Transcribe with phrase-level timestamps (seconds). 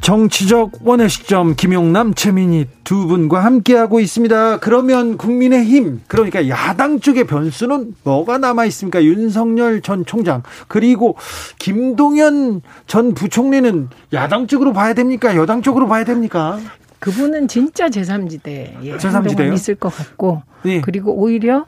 [0.00, 4.58] 정치적 원의 시점 김용남 최민희 두 분과 함께하고 있습니다.
[4.58, 9.02] 그러면 국민의힘 그러니까 야당 쪽의 변수는 뭐가 남아 있습니까?
[9.02, 11.16] 윤석열 전 총장 그리고
[11.58, 15.36] 김동연 전 부총리는 야당 쪽으로 봐야 됩니까?
[15.36, 16.58] 여당 쪽으로 봐야 됩니까?
[16.98, 19.54] 그분은 진짜 제3지대에 제3지대요?
[19.54, 20.80] 있을 것 같고 네.
[20.80, 21.66] 그리고 오히려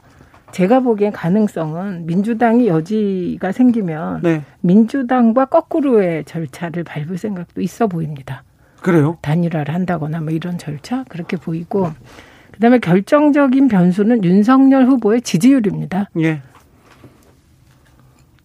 [0.51, 4.43] 제가 보기엔 가능성은 민주당이 여지가 생기면 네.
[4.61, 8.43] 민주당과 거꾸로의 절차를 밟을 생각도 있어 보입니다.
[8.81, 9.17] 그래요?
[9.21, 11.91] 단일화를 한다거나 뭐 이런 절차 그렇게 보이고
[12.51, 16.09] 그다음에 결정적인 변수는 윤석열 후보의 지지율입니다.
[16.19, 16.41] 예.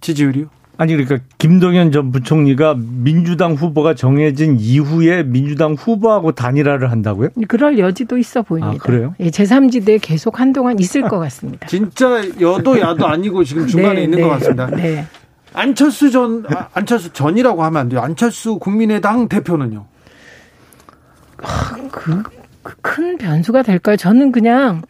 [0.01, 0.49] 지지율이요?
[0.83, 7.29] 아니 그러니까 김동연 전 부총리가 민주당 후보가 정해진 이후에 민주당 후보하고 단일화를 한다고요?
[7.47, 8.83] 그럴 여지도 있어 보입니다.
[8.83, 9.15] 아, 그래요?
[9.21, 11.69] 예, 제3지대에 계속 한동안 있을 것 같습니다.
[11.69, 14.67] 진짜 여도 야도 아니고 지금 중간에 네, 있는 네, 것 같습니다.
[14.71, 15.07] 네.
[15.55, 18.01] 안철수 전 아, 안철수 전이라고 하면 안 돼요.
[18.01, 19.87] 안철수 국민의당 대표는요.
[21.93, 22.43] 그, 그
[22.81, 23.97] 큰 변수가 될까요?
[23.97, 24.83] 저는 그냥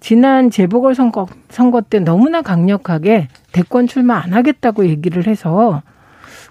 [0.00, 5.82] 지난 재보궐 선거, 선거 때 너무나 강력하게 대권 출마 안 하겠다고 얘기를 해서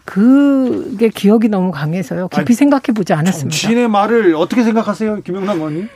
[0.05, 2.29] 그게 기억이 너무 강해서요.
[2.29, 3.49] 깊이 아니, 생각해 보지 않았습니다.
[3.49, 5.89] 정치인의 말을 어떻게 생각하세요, 김영남 의원님?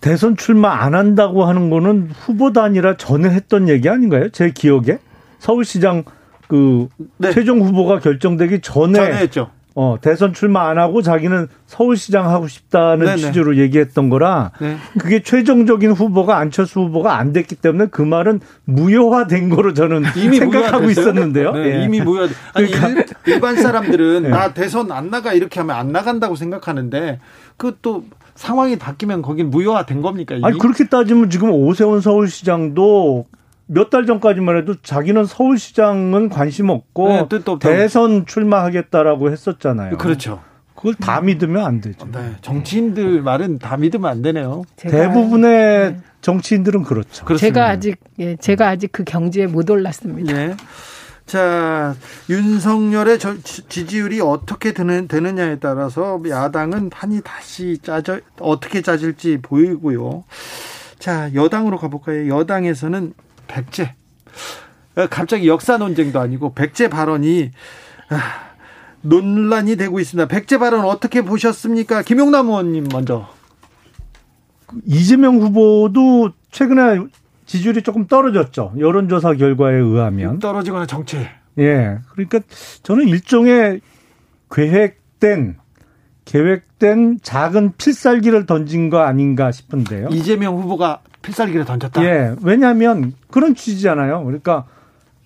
[0.00, 4.30] 대선 출마 안 한다고 하는 거는 후보 단일화 전에 했던 얘기 아닌가요?
[4.30, 4.98] 제 기억에
[5.40, 6.04] 서울시장
[6.46, 7.32] 그 네.
[7.32, 9.50] 최종 후보가 결정되기 전에 전에 했죠.
[9.80, 13.16] 어, 대선 출마 안 하고 자기는 서울시장 하고 싶다는 네네.
[13.18, 14.76] 취지로 얘기했던 거라 네.
[14.98, 20.78] 그게 최종적인 후보가 안철수 후보가 안 됐기 때문에 그 말은 무효화된 거로 저는 이미 생각하고
[20.78, 20.90] 무효화됐어요?
[20.90, 21.52] 있었는데요.
[21.52, 21.84] 네, 예.
[21.84, 22.26] 이미 무효.
[22.54, 22.88] 아니 그러니까.
[22.88, 24.28] 일, 일반 사람들은 네.
[24.30, 27.20] 나 대선 안 나가 이렇게 하면 안 나간다고 생각하는데
[27.56, 28.02] 그 또
[28.34, 30.34] 상황이 바뀌면 거긴 무효화된 겁니까?
[30.34, 30.44] 이미?
[30.44, 33.26] 아니 그렇게 따지면 지금 오세훈 서울시장도
[33.70, 37.44] 몇 달 전까지만 해도 자기는 서울시장은 관심 없고 네.
[37.60, 39.98] 대선 출마하겠다고 했었잖아요.
[39.98, 40.40] 그렇죠.
[40.74, 42.06] 그걸 다 믿으면 안 되죠.
[42.12, 44.62] 네, 정치인들 말은 다 믿으면 안 되네요.
[44.76, 46.00] 제가- 대부분의 네.
[46.20, 47.24] 정치인들은 그렇죠.
[47.24, 47.38] 그렇습니다.
[47.60, 50.32] 제가 아직 예, 제가 아직 그 경지에 못 올랐습니다.
[50.32, 50.56] 네.
[51.26, 51.94] 자,
[52.30, 60.24] 윤석열의 저- 지- 지지율이 어떻게 되는, 되느냐에 따라서 야당은 판이 다시 짜져, 어떻게 짜질지 보이고요.
[60.98, 62.28] 자, 여당으로 가볼까요?
[62.34, 63.12] 여당에서는
[63.48, 63.94] 백제.
[64.96, 67.50] 어, 갑자기 역사 논쟁도 아니고 백제 발언이
[68.10, 68.48] 아,
[69.02, 70.28] 논란이 되고 있습니다.
[70.28, 72.02] 백제 발언 어떻게 보셨습니까?
[72.02, 73.28] 김용남 의원님 먼저.
[74.84, 77.06] 이재명 후보도 최근에
[77.46, 78.74] 지지율이 조금 떨어졌죠.
[78.78, 80.38] 여론조사 결과에 의하면.
[80.38, 81.30] 떨어지거나 정체.
[81.58, 81.98] 예.
[82.10, 82.40] 그러니까
[82.82, 83.80] 저는 일종의
[84.50, 85.56] 계획된
[86.24, 90.08] 계획된 작은 필살기를 던진 거 아닌가 싶은데요.
[90.10, 92.02] 이재명 후보가 필살기를 던졌다.
[92.04, 92.34] 예.
[92.42, 94.24] 왜냐하면 그런 취지잖아요.
[94.24, 94.64] 그러니까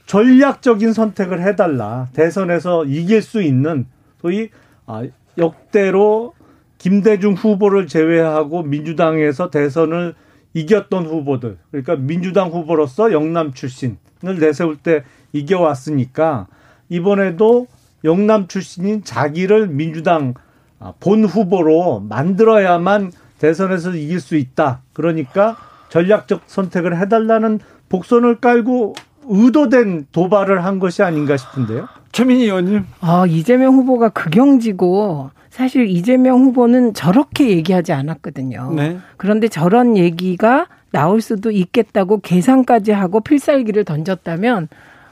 [0.07, 2.09] 전략적인 선택을 해달라.
[2.13, 3.87] 대선에서 이길 수 있는
[4.21, 4.51] 소위
[4.87, 5.05] 아,
[5.39, 6.35] 역대로
[6.79, 10.15] 김대중 후보를 제외하고 민주당에서 대선을
[10.55, 11.59] 이겼던 후보들.
[11.71, 13.97] 그러니까 민주당 후보로서 영남 출신을
[14.41, 16.49] 내세울 때 이겨왔으니까
[16.89, 17.69] 이번에도
[18.05, 20.35] 영남 출신인 자기를 민주당
[20.81, 24.83] 아, 본 후보로 만들어야만 대선에서 이길 수 있다.
[24.93, 25.57] 그러니까
[25.93, 27.61] 전략적 선택을 해달라는
[27.91, 28.95] 복선을 깔고
[29.29, 31.87] 의도된 도발을 한 것이 아닌가 싶은데요.
[32.13, 32.87] 최민희 의원님.
[33.03, 38.73] 아, 이재명 후보가 극영지고 사실 이재명 후보는 저렇게 얘기하지 않았거든요.
[38.75, 38.99] 네.
[39.19, 44.69] 그런데 저런 얘기가 나올 수도 있겠다고 계산까지 하고 필살기를 던졌다면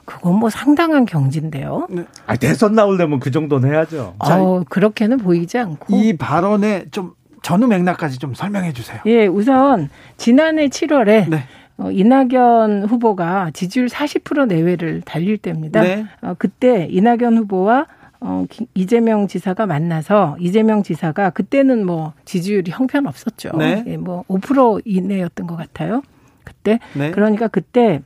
[0.06, 1.88] 그건 뭐 상당한 경지인데요.
[2.26, 4.14] 아, 대선 나오려면 그 정도는 해야죠.
[4.26, 5.94] 자, 어, 그렇게는 보이지 않고.
[5.94, 7.12] 이 발언의 좀
[7.42, 9.00] 전후 맥락까지 좀 설명해 주세요.
[9.06, 11.44] 예, 우선 지난해 7월에 네.
[11.78, 15.80] 어, 이낙연 후보가 지지율 40% 내외를 달릴 때입니다.
[15.80, 16.04] 네.
[16.20, 17.86] 어, 그때 이낙연 후보와
[18.20, 23.52] 어, 기- 이재명 지사가 만나서 이재명 지사가 그때는 뭐 지지율이 형편 없었죠.
[23.56, 23.82] 네.
[23.86, 26.02] 예, 뭐5% 이내였던 것 같아요.
[26.44, 26.78] 그때.
[26.94, 27.12] 네.
[27.12, 28.02] 그러니까 그때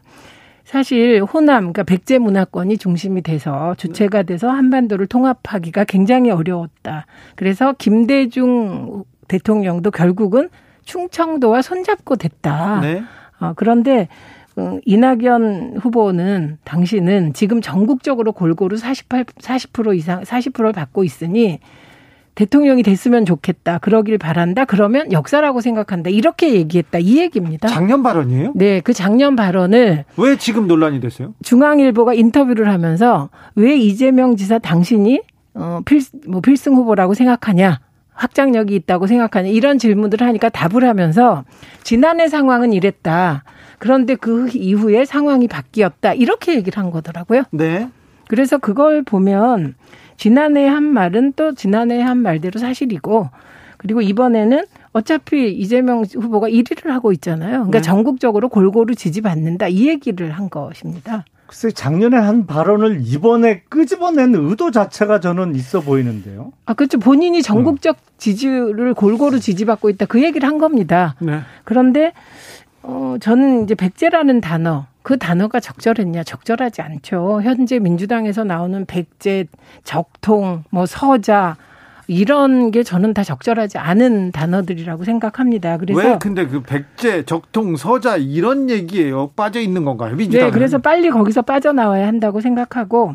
[0.65, 7.07] 사실 호남, 그러니까 백제 문화권이 중심이 돼서 주체가 돼서 한반도를 통합하기가 굉장히 어려웠다.
[7.35, 10.49] 그래서 김대중 대통령도 결국은
[10.85, 12.81] 충청도와 손잡고 됐다.
[12.81, 13.03] 네.
[13.41, 14.09] 어, 그런데
[14.57, 21.59] 어, 이낙연 후보는 당시는 지금 전국적으로 골고루 48, 40% 이상 40%를 받고 있으니
[22.35, 23.79] 대통령이 됐으면 좋겠다.
[23.79, 24.65] 그러길 바란다.
[24.65, 26.11] 그러면 역사라고 생각한다.
[26.11, 26.99] 이렇게 얘기했다.
[26.99, 27.69] 이 얘기입니다.
[27.69, 28.53] 작년 발언이에요?
[28.57, 31.35] 네, 그 작년 발언을 왜 지금 논란이 됐어요?
[31.43, 35.23] 중앙일보가 인터뷰를 하면서 왜 이재명 지사 당신이
[35.55, 37.81] 어, 필, 뭐 필승 후보라고 생각하냐?
[38.15, 39.49] 확장력이 있다고 생각하냐?
[39.49, 41.45] 이런 질문들을 하니까 답을 하면서
[41.83, 43.45] 지난해 상황은 이랬다.
[43.79, 46.15] 그런데 그 이후에 상황이 바뀌었다.
[46.15, 47.43] 이렇게 얘기를 한 거더라고요.
[47.51, 47.89] 네.
[48.29, 49.75] 그래서 그걸 보면
[50.17, 53.29] 지난해 한 말은 또 지난해 한 말대로 사실이고
[53.77, 57.53] 그리고 이번에는 어차피 이재명 후보가 1위를 하고 있잖아요.
[57.53, 57.83] 그러니까 네.
[57.83, 61.25] 전국적으로 골고루 지지받는다 이 얘기를 한 것입니다.
[61.47, 66.53] 글쎄 작년에 한 발언을 이번에 끄집어낸 의도 자체가 저는 있어 보이는데요.
[66.67, 66.99] 아 그렇죠.
[66.99, 71.15] 본인이 전국적 지지를 골고루 지지받고 있다 그 얘기를 한 겁니다.
[71.21, 71.41] 네.
[71.65, 72.13] 그런데
[72.83, 77.43] 어 저는 이제 백제라는 단어 그 단어가 적절했냐 적절하지 않죠.
[77.43, 79.45] 현재 민주당에서 나오는 백제,
[79.85, 81.57] 적통, 뭐 서자
[82.07, 85.79] 이런 게 저는 다 적절하지 않은 단어들이라고 생각합니다.
[85.79, 89.31] 그래서 왜 근데 그 백제, 적통, 서자 이런 얘기예요?
[89.37, 90.15] 빠져 있는 건가요?
[90.17, 90.47] 민주당.
[90.49, 93.15] 네, 그래서 빨리 거기서 빠져나와야 한다고 생각하고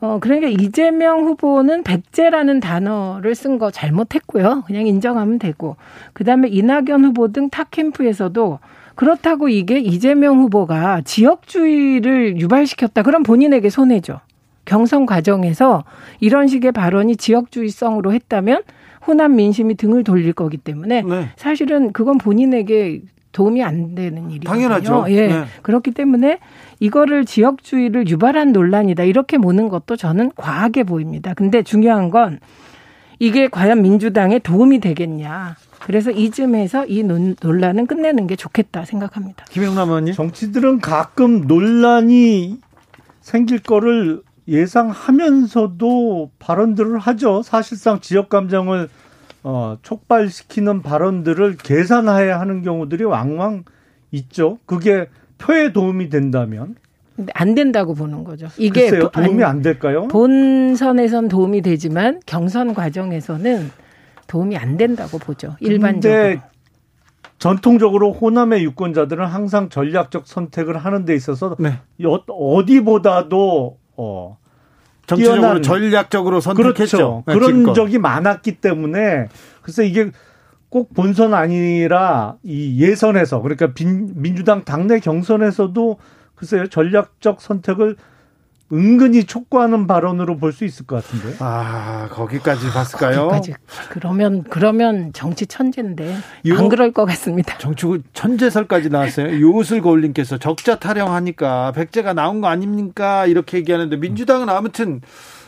[0.00, 4.62] 어 그러니까 이재명 후보는 백제라는 단어를 쓴 거 잘못했고요.
[4.66, 5.76] 그냥 인정하면 되고
[6.12, 8.58] 그다음에 이낙연 후보 등 타 캠프에서도
[8.94, 13.02] 그렇다고 이게 이재명 후보가 지역주의를 유발시켰다.
[13.02, 14.20] 그럼 본인에게 손해죠.
[14.66, 15.84] 경선 과정에서
[16.20, 18.62] 이런 식의 발언이 지역주의성으로 했다면
[19.06, 21.28] 호남 민심이 등을 돌릴 거기 때문에 네.
[21.36, 23.00] 사실은 그건 본인에게
[23.32, 24.68] 도움이 안 되는 일이거든요.
[24.68, 25.06] 당연하죠.
[25.10, 25.28] 예.
[25.28, 25.44] 네.
[25.62, 26.38] 그렇기 때문에
[26.80, 29.04] 이거를 지역주의를 유발한 논란이다.
[29.04, 31.34] 이렇게 보는 것도 저는 과하게 보입니다.
[31.34, 32.40] 근데 중요한 건
[33.18, 35.56] 이게 과연 민주당에 도움이 되겠냐.
[35.80, 39.44] 그래서 이쯤에서 이 논- 논란은 끝내는 게 좋겠다 생각합니다.
[39.50, 40.14] 김영남 의원님.
[40.14, 42.58] 정치들은 가끔 논란이
[43.20, 47.42] 생길 거를 예상하면서도 발언들을 하죠.
[47.42, 48.88] 사실상 지역 감정을
[49.42, 53.64] 어, 촉발시키는 발언들을 계산해야 하는 경우들이 왕왕
[54.12, 54.58] 있죠.
[54.66, 55.06] 그게
[55.38, 56.74] 표에 도움이 된다면
[57.34, 58.48] 안 된다고 보는 거죠.
[58.58, 60.08] 이게 글쎄요, 보- 도움이 안 될까요?
[60.08, 63.70] 본선에선 도움이 되지만 경선 과정에서는
[64.26, 65.56] 도움이 안 된다고 보죠.
[65.60, 66.20] 일반적으로.
[66.22, 66.42] 근데
[67.38, 71.74] 전통적으로 호남의 유권자들은 항상 전략적 선택을 하는 데 있어서 네.
[72.04, 74.38] 어- 어디보다도 어,
[75.06, 76.74] 정치적으로 뛰어난- 전략적으로 선택했죠.
[76.74, 77.24] 그렇죠.
[77.26, 77.74] 네, 그런.
[77.74, 79.28] 적이 많았기 때문에
[79.62, 80.10] 글쎄 이게
[80.68, 85.98] 꼭 본선 아니라 이 예선에서 그러니까 빈- 민주당 당내 경선에서도
[86.34, 87.96] 글쎄요 전략적 선택을
[88.72, 91.36] 은근히 촉구하는 발언으로 볼 수 있을 것 같은데.
[91.38, 93.28] 아 거기까지 봤을까요?
[93.28, 93.54] 거기까지.
[93.90, 96.16] 그러면 그러면 정치 천재인데
[96.46, 97.56] 요- 안 그럴 것 같습니다.
[97.58, 99.40] 정치구 천재설까지 나왔어요.
[99.40, 103.26] 요슬 거울님께서 적자 타령하니까 백제가 나온 거 아닙니까?
[103.26, 105.00] 이렇게 얘기하는데 민주당은 아무튼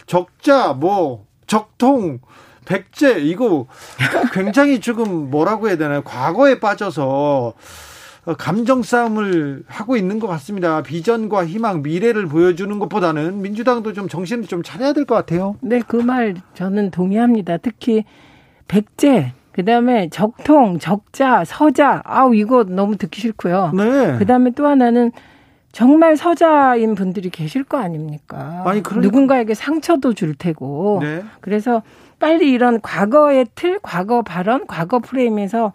[0.06, 2.21] 적자 뭐 적통
[2.67, 3.67] 백제 이거
[4.32, 6.03] 굉장히 지금 뭐라고 해야 되나요?
[6.03, 7.55] 과거에 빠져서
[8.34, 10.82] 감정 싸움을 하고 있는 것 같습니다.
[10.82, 15.56] 비전과 희망, 미래를 보여주는 것보다는 민주당도 좀 정신을 좀 차려야 될 것 같아요.
[15.60, 17.56] 네, 그 말 저는 동의합니다.
[17.58, 18.04] 특히
[18.66, 22.02] 백제, 그다음에 적통, 적자, 서자.
[22.04, 23.72] 아우 이거 너무 듣기 싫고요.
[23.75, 24.19] 네.
[24.19, 25.10] 그다음에 또 하나는
[25.72, 28.62] 정말 서자인 분들이 계실 거 아닙니까?
[28.66, 31.00] 아니, 그러니까- 누군가에게 상처도 줄 테고.
[31.02, 31.22] 네.
[31.40, 31.82] 그래서
[32.19, 35.72] 빨리 이런 과거의 틀, 과거 발언, 과거 프레임에서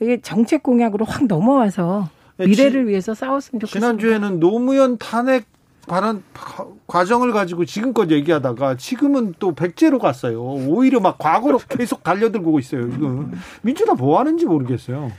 [0.00, 2.08] 이게 정책 공약으로 확 넘어와서
[2.38, 3.86] 네, 미래를 지- 위해서 싸웠으면 좋겠습니다.
[3.98, 5.46] 지난주에는 노무현 탄핵
[5.88, 10.42] 발언 과- 과정을 가지고 지금껏 얘기하다가 지금은 또 백제로 갔어요.
[10.42, 12.90] 오히려 막 과거로 계속 달려들고 있어요.
[12.90, 15.12] 지금 민주당 뭐 하는지 모르겠어요.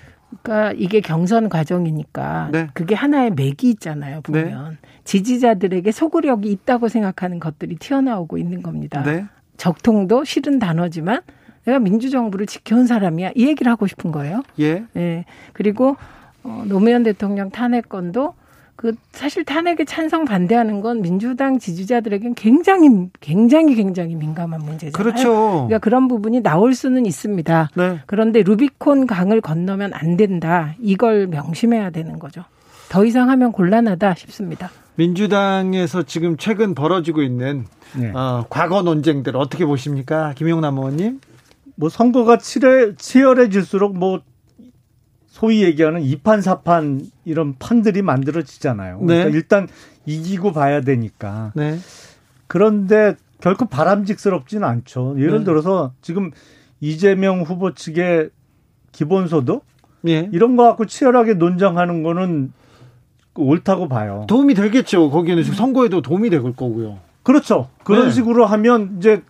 [0.43, 2.67] 그러니까 이게 경선 과정이니까 네.
[2.73, 4.19] 그게 하나의 맥이 있잖아요.
[4.21, 9.01] 보면 지지자들에게 소구력이 있다고 생각하는 것들이 튀어나오고 있는 겁니다.
[9.03, 9.25] 네.
[9.55, 11.21] 적통도 싫은 단어지만
[11.67, 14.41] 내가 민주정부를 지켜온 사람이야 이 얘기를 하고 싶은 거예요.
[14.59, 14.85] 예.
[14.95, 15.25] 예.
[15.51, 15.97] 그리고
[16.43, 18.33] 어, 노무현 대통령 탄핵건도
[18.77, 24.91] 그 사실 탄핵에 찬성 반대하는 건 민주당 지지자들에겐 굉장히 굉장히 굉장히 민감한 문제잖아요.
[24.93, 25.33] 그렇죠.
[25.67, 27.71] 그러니까 그런 부분이 나올 수는 있습니다.
[27.75, 27.99] 네.
[28.05, 30.73] 그런데 루비콘 강을 건너면 안 된다.
[30.79, 32.45] 이걸 명심해야 되는 거죠.
[32.87, 34.69] 더 이상 하면 곤란하다 싶습니다.
[34.95, 38.11] 민주당에서 지금 최근 벌어지고 있는 네.
[38.11, 40.33] 어, 과거 논쟁들 어떻게 보십니까?
[40.35, 41.19] 김용남 의원님?
[41.77, 44.21] 뭐 선거가 치열해, 치열해질수록 뭐
[45.27, 48.99] 소위 얘기하는 이판 사판 이런 판들이 만들어지잖아요.
[48.99, 49.35] 그러니까 네.
[49.35, 49.67] 일단
[50.07, 51.51] 이기고 봐야 되니까.
[51.55, 51.77] 네.
[52.47, 55.15] 그런데 결코 바람직스럽지는 않죠.
[55.19, 55.45] 예를 네.
[55.45, 56.31] 들어서 지금
[56.79, 58.31] 이재명 후보 측의
[58.91, 59.63] 기본소득
[60.07, 60.29] 예.
[60.31, 62.51] 이런 거 갖고 치열하게 논쟁하는 거는
[63.35, 64.25] 옳다고 봐요.
[64.27, 65.11] 도움이 되겠죠.
[65.11, 66.97] 거기는 지금 선거에도 도움이 될 거고요.
[67.21, 67.69] 그렇죠.
[67.83, 68.11] 그런 네.
[68.11, 69.21] 식으로 하면 이제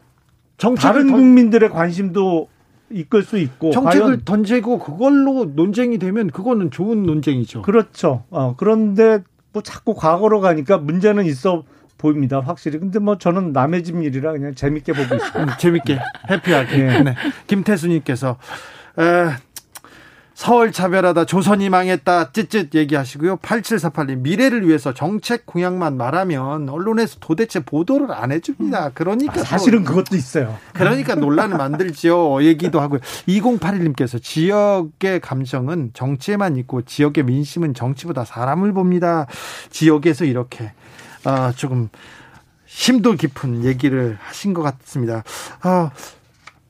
[0.57, 2.49] 다른 국민들의 관심도
[2.89, 7.61] 이끌 수 있고 정책을 던지고 그걸로 논쟁이 되면 그거는 좋은 논쟁이죠.
[7.61, 8.23] 그렇죠.
[8.29, 9.19] 어, 그런데
[9.53, 11.63] 뭐 자꾸 과거로 가니까 문제는 있어
[11.97, 12.39] 보입니다.
[12.39, 12.79] 확실히.
[12.79, 15.43] 근데 뭐 저는 남의 집 일이라 그냥 재밌게 보고 있습니다.
[15.43, 15.99] 음, 재밌게
[16.29, 16.77] 해피하게.
[16.77, 17.03] 네.
[17.03, 17.15] 네.
[17.47, 18.37] 김태수님께서
[18.99, 19.03] 에,
[20.37, 23.37] 서울 차별하다 조선이 망했다 찌찌 얘기하시고요.
[23.37, 28.91] 8748님 미래를 위해서 정책 공약만 말하면 언론에서 도대체 보도를 안 해줍니다.
[28.93, 30.55] 그러니까 아, 사실은 그것도 있어요.
[30.73, 32.43] 그러니까 논란을 만들죠.
[32.43, 32.99] 얘기도 하고요.
[33.27, 39.25] 2081님께서 지역의 감정은 정치에만 있고 지역의 민심은 정치보다 사람을 봅니다.
[39.71, 40.71] 지역에서 이렇게
[41.23, 41.89] 아, 조금
[42.67, 45.23] 심도 깊은 얘기를 하신 것 같습니다.
[45.61, 45.89] 아,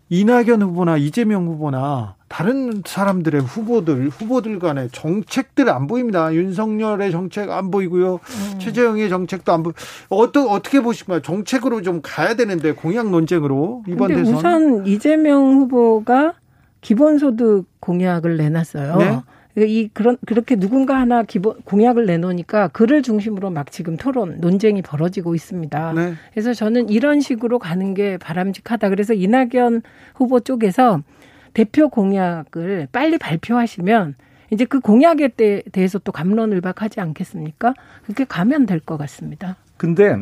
[0.10, 6.34] 이낙연 후보나 이재명 후보나 다른 사람들의 후보들 후보들 간의 정책들 안 보입니다.
[6.34, 8.16] 윤석열의 정책 안 보이고요.
[8.16, 8.60] 음.
[8.60, 9.74] 최재형의 정책도 안 보이.
[10.10, 11.22] 어떠, 어떻게 보십니까?
[11.22, 14.34] 정책으로 좀 가야 되는데 공약 논쟁으로 이번 대선.
[14.34, 16.34] 우선 이재명 후보가
[16.82, 18.96] 기본소득 공약을 내놨어요.
[18.98, 19.22] 네?
[19.66, 25.34] 이 그런 그렇게 누군가 하나 기본 공약을 내놓으니까 그를 중심으로 막 지금 토론 논쟁이 벌어지고
[25.34, 25.94] 있습니다.
[25.94, 26.14] 네.
[26.32, 28.90] 그래서 저는 이런 식으로 가는 게 바람직하다.
[28.90, 29.82] 그래서 이낙연
[30.16, 31.02] 후보 쪽에서
[31.54, 34.16] 대표 공약을 빨리 발표하시면
[34.52, 35.30] 이제 그 공약에
[35.72, 37.74] 대해서 또 감론을박하지 않겠습니까?
[38.04, 39.58] 그렇게 가면 될 것 같습니다.
[39.76, 40.18] 근데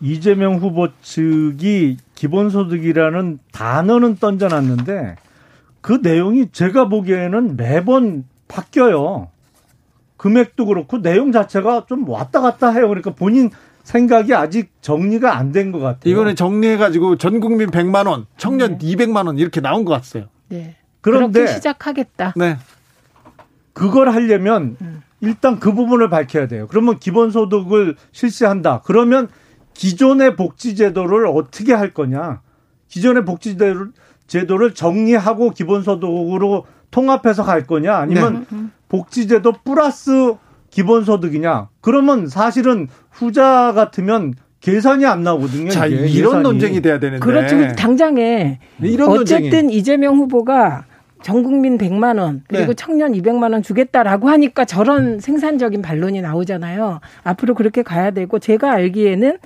[0.00, 5.16] 이재명 후보 측이 기본소득이라는 단어는 던져놨는데
[5.80, 9.28] 그 내용이 제가 보기에는 매번 바뀌어요.
[10.16, 12.88] 금액도 그렇고 내용 자체가 좀 왔다 갔다 해요.
[12.88, 13.50] 그러니까 본인
[13.82, 16.10] 생각이 아직 정리가 안 된 것 같아요.
[16.10, 18.86] 이거는 정리해가지고 전 국민 100만 원, 청년 네.
[18.94, 20.28] 200만 원 이렇게 나온 것 같아요.
[20.48, 20.76] 네.
[21.00, 22.32] 그런데 시작하겠다.
[22.36, 22.56] 네.
[23.72, 25.02] 그걸 하려면 음.
[25.20, 26.66] 일단 그 부분을 밝혀야 돼요.
[26.68, 28.82] 그러면 기본소득을 실시한다.
[28.84, 29.28] 그러면
[29.74, 32.40] 기존의 복지제도를 어떻게 할 거냐?
[32.88, 37.96] 기존의 복지제도를 정리하고 기본소득으로 통합해서 갈 거냐?
[37.96, 38.58] 아니면 네.
[38.88, 40.34] 복지제도 플러스
[40.70, 41.68] 기본소득이냐?
[41.80, 45.70] 그러면 사실은 후자 같으면 계산이 안 나오거든요.
[45.70, 46.06] 자, 이게.
[46.08, 46.42] 이런 예산이.
[46.42, 47.24] 논쟁이 돼야 되는데.
[47.24, 47.74] 그렇죠.
[47.76, 49.76] 당장에 이런 어쨌든 논쟁이.
[49.76, 50.84] 이재명 후보가
[51.22, 52.74] 전 국민 100만 원 그리고 네.
[52.74, 57.00] 청년 200만 원 주겠다라고 하니까 저런 생산적인 반론이 나오잖아요.
[57.24, 59.38] 앞으로 그렇게 가야 되고 제가 알기에는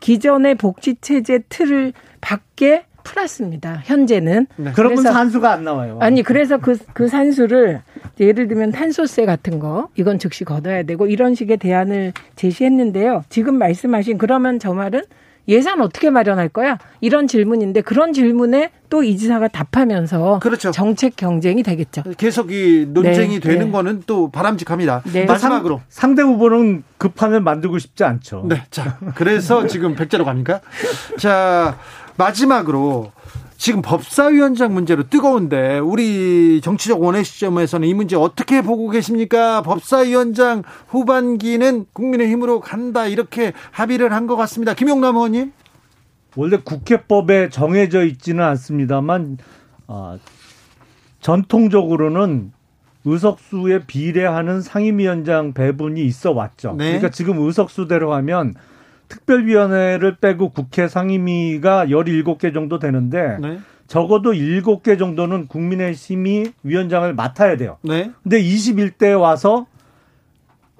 [0.00, 3.82] 기존의 복지 체제 틀을 밖에 플러스입니다.
[3.84, 4.46] 현재는.
[4.56, 4.72] 네.
[4.74, 5.98] 그러면 산수가 안 나와요.
[6.00, 7.82] 아니 그래서 그, 그 산수를
[8.18, 13.24] 예를 들면 탄소세 같은 거 이건 즉시 걷어야 되고 이런 식의 대안을 제시했는데요.
[13.28, 15.02] 지금 말씀하신 그러면 저 말은
[15.46, 16.78] 예산 어떻게 마련할 거야?
[17.02, 20.70] 이런 질문인데 그런 질문에 또 이 지사가 답하면서 그렇죠.
[20.70, 22.02] 정책 경쟁이 되겠죠.
[22.16, 23.72] 계속 이 논쟁이 네, 되는 네.
[23.72, 25.02] 거는 또 바람직합니다.
[25.12, 25.26] 네.
[25.26, 28.46] 마지막으로 상 대 후보는 그 판을 만들고 싶지 않죠.
[28.48, 28.62] 네.
[28.70, 30.60] 자, 그래서 지금 백제로 갑니까?
[31.18, 31.76] 자,
[32.16, 33.12] 마지막으로
[33.56, 39.62] 지금 법사위원장 문제로 뜨거운데 우리 정치적 원의 시점에서는 이 문제 어떻게 보고 계십니까?
[39.62, 44.74] 법사위원장 후반기는 국민의힘으로 간다 이렇게 합의를 한 것 같습니다.
[44.74, 45.52] 김용남 의원님.
[46.36, 49.38] 원래 국회법에 정해져 있지는 않습니다만
[49.86, 50.18] 어,
[51.20, 52.52] 전통적으로는
[53.04, 56.74] 의석수에 비례하는 상임위원장 배분이 있어 왔죠.
[56.76, 56.86] 네.
[56.86, 58.54] 그러니까 지금 의석수대로 하면
[59.14, 63.58] 특별위원회를 빼고 국회 상임위가 17개 정도 되는데 네.
[63.86, 67.78] 적어도 7개 정도는 국민의힘이 위원장을 맡아야 돼요.
[67.82, 68.10] 네.
[68.22, 69.66] 근데 21대 와서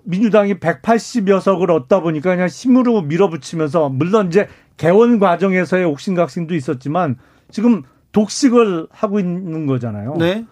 [0.04, 7.16] 민주당이 180여석을 얻다 보니까 그냥 힘으로 밀어붙이면서 물론 이제 개원 과정에서의 옥신각신도 있었지만
[7.50, 10.16] 지금 독식을 하고 있는 거잖아요.
[10.18, 10.44] 네.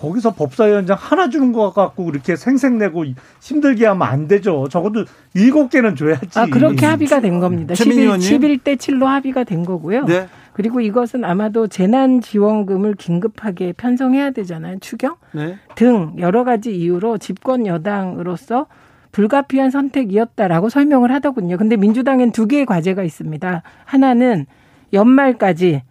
[0.00, 3.04] 거기서 법사위원장 하나 주는 것 같고 그렇게 생색내고
[3.40, 4.66] 힘들게 하면 안 되죠.
[4.70, 5.04] 적어도
[5.34, 6.38] 일곱 개는 줘야지.
[6.38, 7.74] 아, 그렇게 합의가 된 겁니다.
[7.74, 10.06] 11, 11대 7로 합의가 된 거고요.
[10.06, 10.26] 네.
[10.54, 14.78] 그리고 이것은 아마도 재난지원금을 긴급하게 편성해야 되잖아요.
[14.80, 15.58] 추경 네.
[15.74, 18.66] 등 여러 가지 이유로 집권 여당으로서
[19.12, 21.58] 불가피한 선택이었다라고 설명을 하더군요.
[21.58, 23.62] 근데 민주당엔 두 개의 과제가 있습니다.
[23.84, 24.46] 하나는
[24.92, 25.82] 연말까지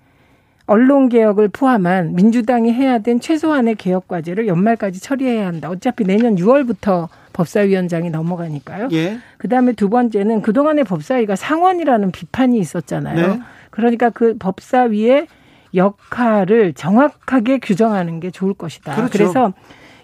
[0.69, 5.67] 언론 개혁을 포함한 민주당이 해야 된 최소한의 개혁 과제를 연말까지 처리해야 한다.
[5.67, 8.89] 어차피 내년 6월부터 법사위원장이 넘어가니까요.
[8.91, 9.17] 예.
[9.39, 13.27] 그다음에 두 번째는 그동안의 법사위가 상원이라는 비판이 있었잖아요.
[13.27, 13.39] 네.
[13.71, 15.25] 그러니까 그 법사위의
[15.73, 18.93] 역할을 정확하게 규정하는 게 좋을 것이다.
[18.93, 19.11] 그렇죠.
[19.11, 19.53] 그래서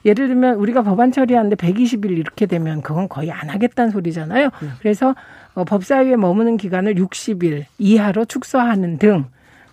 [0.03, 4.45] 예를 들면 우리가 법안 처리하는데 120일 이렇게 되면 그건 거의 안 하겠다는 소리잖아요.
[4.45, 4.67] 네.
[4.79, 5.13] 그래서
[5.53, 9.25] 어, 법사위에 머무는 기간을 60일 이하로 축소하는 등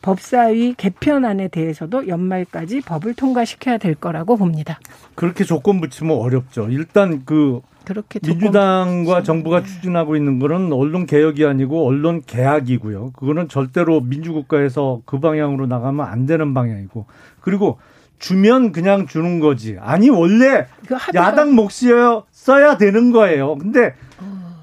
[0.02, 4.78] 법사위 개편안에 대해서도 연말까지 법을 통과시켜야 될 거라고 봅니다.
[5.14, 6.68] 그렇게 조건 붙이면 어렵죠.
[6.68, 13.12] 일단 그 그렇게 민주당과 정부가 추진하고 있는 거는 언론 개혁이 아니고 언론 개혁이고요.
[13.12, 17.06] 그거는 절대로 민주국가에서 그 방향으로 나가면 안 되는 방향이고
[17.40, 17.78] 그리고
[18.18, 19.76] 주면 그냥 주는 거지.
[19.80, 23.56] 아니 원래 그 야당 몫이어야 써야 되는 거예요.
[23.56, 23.94] 근데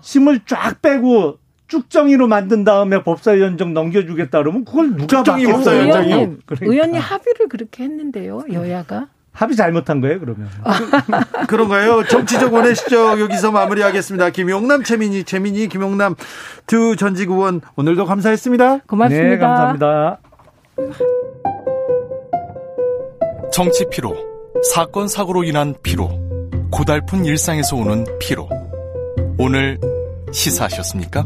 [0.02, 1.39] 힘을 쫙 빼고
[1.70, 5.84] 쭉정이로 만든 다음에 법사위원장 넘겨주겠다 그러면 그걸 누가 정이 없어요.
[5.84, 6.66] 의원님, 그러니까.
[6.74, 8.42] 의원님 합의를 그렇게 했는데요.
[8.52, 9.08] 여야가.
[9.32, 10.50] 합의 잘못한 거예요, 그러면.
[11.40, 12.04] 그, 그런가요?
[12.06, 13.22] 정치적 원해시죠.
[13.22, 14.32] 여기서 마무리하겠습니다.
[14.32, 16.16] 김용남, 최민희, 최민희, 김용남
[16.66, 18.80] 두 전직 의원 오늘도 감사했습니다.
[18.88, 19.30] 고맙습니다.
[19.30, 20.20] 네, 감사합니다.
[23.54, 24.18] 정치 피로,
[24.74, 26.10] 사건 사고로 인한 피로,
[26.72, 28.50] 고달픈 일상에서 오는 피로.
[29.38, 29.80] 오늘
[30.32, 31.26] 시사하셨습니까?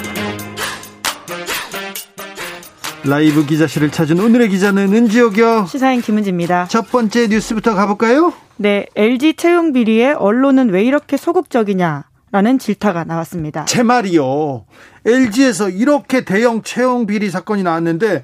[3.03, 5.65] 라이브 기자실을 찾은 오늘의 기자는 은지옥이요.
[5.67, 6.67] 시사인 김은지입니다.
[6.67, 8.31] 첫 번째 뉴스부터 가볼까요?
[8.57, 12.05] 네, LG 채용 비리에 언론은 왜 이렇게 소극적이냐?
[12.31, 13.65] 라는 질타가 나왔습니다.
[13.65, 14.65] 제 말이요.
[15.05, 18.23] LG에서 이렇게 대형 채용 비리 사건이 나왔는데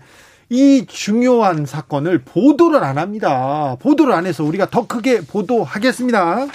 [0.49, 3.75] 이 중요한 사건을 보도를 안 합니다.
[3.81, 6.47] 보도를 안 해서 우리가 더 크게 보도하겠습니다.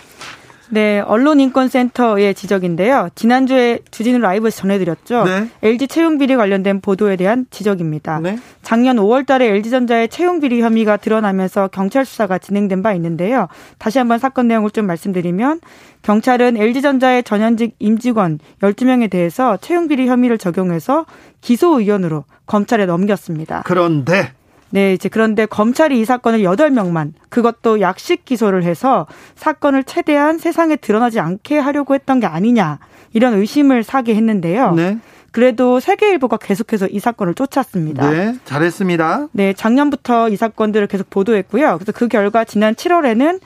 [0.70, 3.08] 네, 언론인권센터의 지적인데요.
[3.14, 5.24] 지난주에 주진우 라이브에서 전해드렸죠.
[5.24, 5.48] 네.
[5.62, 8.20] LG 채용 비리 관련된 보도에 대한 지적입니다.
[8.20, 8.38] 네.
[8.62, 13.48] 작년 5월달에 LG전자의 채용 비리 혐의가 드러나면서 경찰 수사가 진행된 바 있는데요.
[13.78, 15.60] 다시 한번 사건 내용을 좀 말씀드리면
[16.02, 21.06] 경찰은 LG전자의 전현직 임직원 12명에 대해서 채용 비리 혐의를 적용해서
[21.40, 23.62] 기소 의견으로 검찰에 넘겼습니다.
[23.64, 24.32] 그런데
[24.72, 31.20] 네, 이제 그런데 검찰이 이 사건을 8명만 그것도 약식 기소를 해서 사건을 최대한 세상에 드러나지
[31.20, 32.78] 않게 하려고 했던 게 아니냐
[33.12, 34.72] 이런 의심을 사게 했는데요.
[34.72, 34.98] 네.
[35.30, 38.10] 그래도 세계일보가 계속해서 이 사건을 쫓았습니다.
[38.10, 39.28] 네, 잘했습니다.
[39.32, 41.76] 네, 작년부터 이 사건들을 계속 보도했고요.
[41.78, 43.40] 그래서 그 결과 지난 7월에는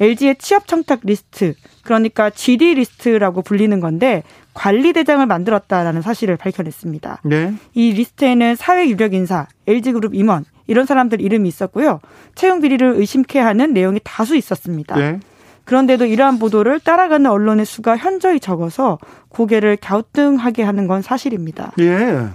[0.00, 4.22] LG의 취업 청탁 리스트, 그러니까 GD 리스트라고 불리는 건데
[4.54, 7.20] 관리대장을 만들었다라는 사실을 밝혀냈습니다.
[7.24, 7.54] 네.
[7.74, 12.00] 이 리스트에는 사회 유력 인사, LG그룹 임원 이런 사람들 이름이 있었고요.
[12.34, 14.96] 채용 비리를 의심케 하는 내용이 다수 있었습니다.
[14.96, 15.20] 네.
[15.64, 18.98] 그런데도 이러한 보도를 따라가는 언론의 수가 현저히 적어서
[19.28, 21.72] 고개를 갸우뚱하게 하는 건 사실입니다.
[21.78, 22.26] 예.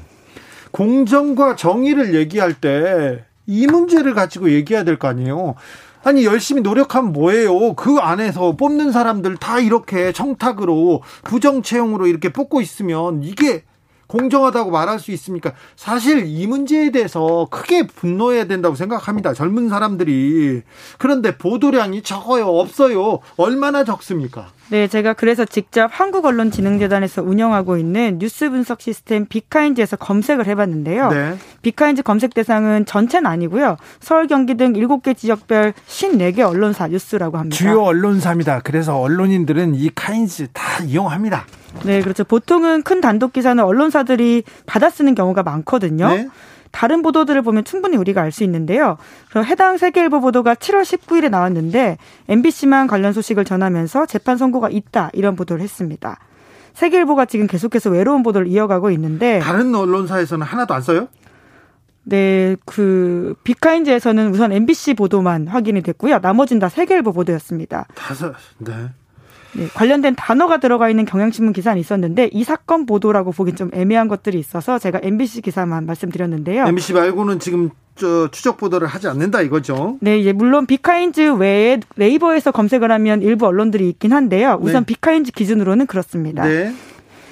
[0.72, 5.56] 공정과 정의를 얘기할 때 이 문제를 가지고 얘기해야 될 거 아니에요.
[6.04, 7.74] 아니 열심히 노력하면 뭐예요?
[7.76, 13.64] 그 안에서 뽑는 사람들 다 이렇게 청탁으로 부정 채용으로 이렇게 뽑고 있으면 이게
[14.08, 15.54] 공정하다고 말할 수 있습니까?
[15.76, 19.34] 사실 이 문제에 대해서 크게 분노해야 된다고 생각합니다.
[19.34, 20.64] 젊은 사람들이.
[20.98, 22.48] 그런데 보도량이 적어요.
[22.48, 23.20] 없어요.
[23.36, 24.50] 얼마나 적습니까?
[24.70, 31.10] 네, 제가 그래서 직접 한국언론진흥재단에서 운영하고 있는 뉴스 분석 시스템 비카인즈에서 검색을 해봤는데요.
[31.10, 31.38] 네.
[31.62, 33.78] 비카인즈 검색 대상은 전체는 아니고요.
[34.00, 37.56] 서울, 경기 등 7개 지역별 54개 언론사 뉴스라고 합니다.
[37.56, 38.62] 주요 언론사입니다.
[38.64, 41.46] 그래서 언론인들은 이 카인즈 다 이용합니다.
[41.84, 42.24] 네, 그렇죠.
[42.24, 46.10] 보통은 큰 단독 기사는 언론사들이 받아 쓰는 경우가 많거든요.
[46.10, 46.28] 네.
[46.72, 48.98] 다른 보도들을 보면 충분히 우리가 알 수 있는데요.
[49.30, 55.36] 그럼 해당 세계일보 보도가 7월 19일에 나왔는데 MBC만 관련 소식을 전하면서 재판 선고가 있다 이런
[55.36, 56.20] 보도를 했습니다.
[56.74, 61.08] 세계일보가 지금 계속해서 외로운 보도를 이어가고 있는데 다른 언론사에서는 하나도 안 써요?
[62.04, 66.20] 네, 그 비카인즈에서는 우선 MBC 보도만 확인이 됐고요.
[66.20, 67.86] 나머지는 다 세계일보 보도였습니다.
[67.96, 68.74] 다섯, 네.
[69.54, 74.40] 네, 관련된 단어가 들어가 있는 경향신문 기사는 있었는데 이 사건 보도라고 보긴 좀 애매한 것들이
[74.40, 76.66] 있어서 제가 MBC 기사만 말씀드렸는데요.
[76.68, 79.98] MBC 말고는 지금 저 추적 보도를 하지 않는다 이거죠.
[80.02, 84.60] 네, 이제 물론 빅카인즈 외에 네이버에서 검색을 하면 일부 언론들이 있긴 한데요.
[84.62, 84.94] 우선 네.
[84.94, 86.44] 빅카인즈 기준으로는 그렇습니다.
[86.46, 86.74] 네.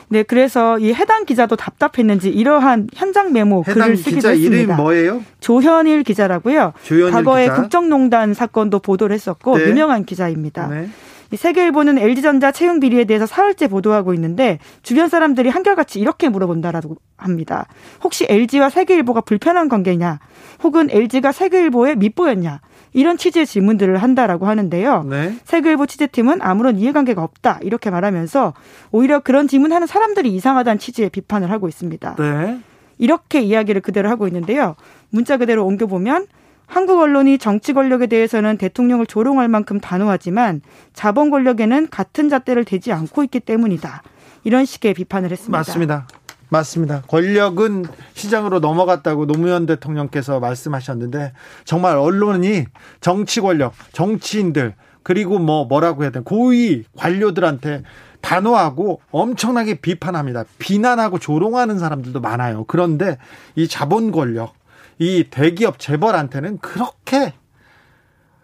[0.08, 4.56] 네, 그래서 이 해당 기자도 답답했는지 이러한 현장 메모 글을 쓰기도 기자 했습니다.
[4.56, 5.23] 이름 뭐예요?
[5.39, 6.73] 조현일 기자라고요.
[6.84, 7.56] 조현일 과거에 기자.
[7.56, 9.69] 국정농단 사건도 보도를 했었고 네.
[9.69, 10.67] 유명한 기자입니다.
[10.67, 10.89] 네.
[11.34, 17.68] 세계일보는 LG전자 채용 비리에 대해서 사흘째 보도하고 있는데 주변 사람들이 한결같이 이렇게 물어본다라고 합니다.
[18.04, 20.20] 혹시 LG와 세계일보가 불편한 관계냐?
[20.64, 22.62] 혹은 LG가 세계일보의 밑보였냐?
[22.94, 25.04] 이런 취지의 질문들을 한다라고 하는데요.
[25.04, 25.36] 네.
[25.44, 28.54] 세계일보 취재팀은 아무런 이해관계가 없다 이렇게 말하면서
[28.92, 32.16] 오히려 그런 질문하는 사람들이 이상하다는 취지의 비판을 하고 있습니다.
[32.16, 32.60] 네.
[32.98, 34.76] 이렇게 이야기를 그대로 하고 있는데요.
[35.10, 36.28] 문자 그대로 옮겨보면
[36.67, 40.62] 한국 언론이 정치 권력에 대해서는 대통령을 조롱할 만큼 단호하지만
[40.93, 44.04] 자본 권력에는 같은 잣대를 대지 않고 있기 때문이다.
[44.43, 45.58] 이런 식의 비판을 했습니다.
[45.58, 46.08] 맞습니다.
[46.49, 47.01] 맞습니다.
[47.08, 51.34] 권력은 시장으로 넘어갔다고 노무현 대통령께서 말씀하셨는데
[51.65, 52.65] 정말 언론이
[53.01, 57.84] 정치 권력, 정치인들 그리고 뭐 뭐라고 해야 되나 고위 관료들한테
[58.21, 60.45] 단호하고 엄청나게 비판합니다.
[60.58, 62.65] 비난하고 조롱하는 사람들도 많아요.
[62.67, 63.17] 그런데
[63.56, 64.54] 이 자본 권력,
[64.99, 67.34] 이 대기업 재벌한테는 그렇게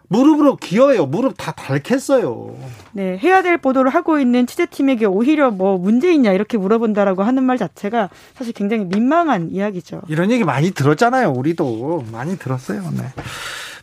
[0.08, 1.06] 무릎으로 기어요.
[1.06, 2.54] 무릎 다 닳겠어요.
[2.92, 7.56] 네, 해야 될 보도를 하고 있는 취재팀에게 오히려 뭐 문제 있냐 이렇게 물어본다라고 하는 말
[7.56, 10.02] 자체가 사실 굉장히 민망한 이야기죠.
[10.08, 11.30] 이런 얘기 많이 들었잖아요.
[11.30, 12.82] 우리도 많이 들었어요.
[12.94, 13.04] 네.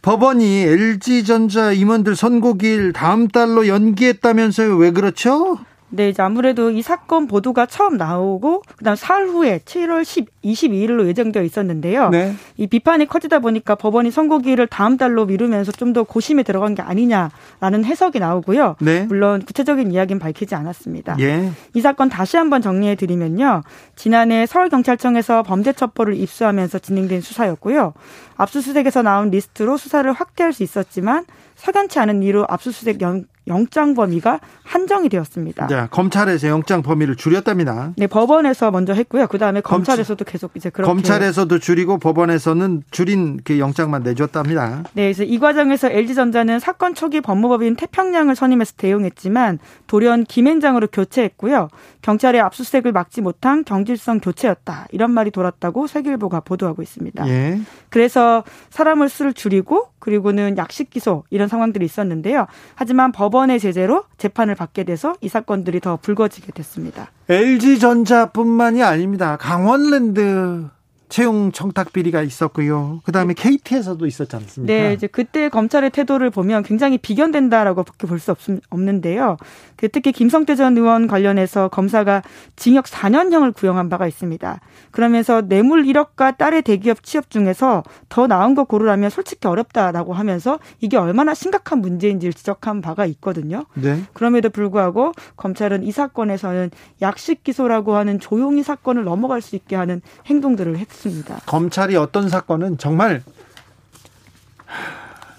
[0.03, 4.77] 법원이 LG전자 임원들 선고일 다음 달로 연기했다면서요.
[4.77, 5.57] 왜 그렇죠?
[5.91, 11.43] 네, 이제 아무래도 이 사건 보도가 처음 나오고 그다음 사흘 후에 7월 10, 22일로 예정되어
[11.43, 12.09] 있었는데요.
[12.09, 12.33] 네.
[12.57, 17.83] 이 비판이 커지다 보니까 법원이 선고기일을 다음 달로 미루면서 좀 더 고심에 들어간 게 아니냐라는
[17.83, 18.75] 해석이 나오고요.
[18.79, 19.05] 네.
[19.05, 21.17] 물론 구체적인 이야기는 밝히지 않았습니다.
[21.19, 21.51] 예.
[21.73, 23.63] 이 사건 다시 한번 정리해 드리면요.
[23.95, 27.93] 지난해 서울 경찰청에서 범죄 첩보를 입수하면서 진행된 수사였고요.
[28.37, 31.25] 압수수색에서 나온 리스트로 수사를 확대할 수 있었지만
[31.55, 33.01] 석연치 않은 이유로 압수수색
[33.49, 35.67] 영장 범위가 한정이 되었습니다.
[35.67, 37.93] 네, 검찰에서 영장 범위를 줄였답니다.
[37.97, 39.27] 네, 법원에서 먼저 했고요.
[39.27, 44.83] 그 다음에 검찰에서도 계속 이제 그렇게 검찰에서도 줄이고 법원에서는 줄인 그 영장만 내줬답니다.
[44.93, 51.69] 네, 그래서 이 과정에서 LG전자는 사건 초기 법무법인 태평양을 선임해서 대응했지만 돌연 김앤장으로 교체했고요.
[52.01, 57.27] 경찰의 압수수색을 막지 못한 경질성 교체였다 이런 말이 돌았다고 세계일보가 보도하고 있습니다.
[57.27, 57.59] 예.
[57.89, 62.47] 그래서 사람을 수를 줄이고 그리고는 약식 기소 이런 상황들이 있었는데요.
[62.75, 67.11] 하지만 법원 의 제재로 재판을 받게 돼서 이 사건들이 더 불거지게 됐습니다.
[67.29, 69.37] LG전자뿐만이 아닙니다.
[69.37, 70.67] 강원랜드
[71.09, 73.01] 채용 청탁 비리가 있었고요.
[73.03, 73.43] 그다음에 네.
[73.57, 74.71] KT에서도 있었지 않습니까?
[74.73, 78.35] 네, 이제 그때 검찰의 태도를 보면 굉장히 비견된다라고밖에 볼 수
[78.69, 79.37] 없는데요.
[79.75, 82.21] 그 특히 김성태 전 의원 관련해서 검사가
[82.57, 84.59] 징역 4년형을 구형한 바가 있습니다.
[84.91, 90.97] 그러면서 뇌물 1억과 딸의 대기업 취업 중에서 더 나은 거 고르라면 솔직히 어렵다라고 하면서 이게
[90.97, 93.65] 얼마나 심각한 문제인지를 지적한 바가 있거든요.
[93.73, 94.01] 네.
[94.13, 100.77] 그럼에도 불구하고 검찰은 이 사건에서는 약식 기소라고 하는 조용히 사건을 넘어갈 수 있게 하는 행동들을
[100.77, 100.98] 했습니다.
[101.45, 103.23] 검찰이 어떤 사건은 정말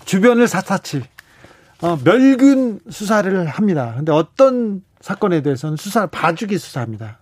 [0.05, 1.03] 주변을 사사치
[1.83, 3.95] 어, 멸균 수사를 합니다.
[3.97, 7.19] 근데 어떤 사건에 대해서는 수사를 봐주기 수사합니다.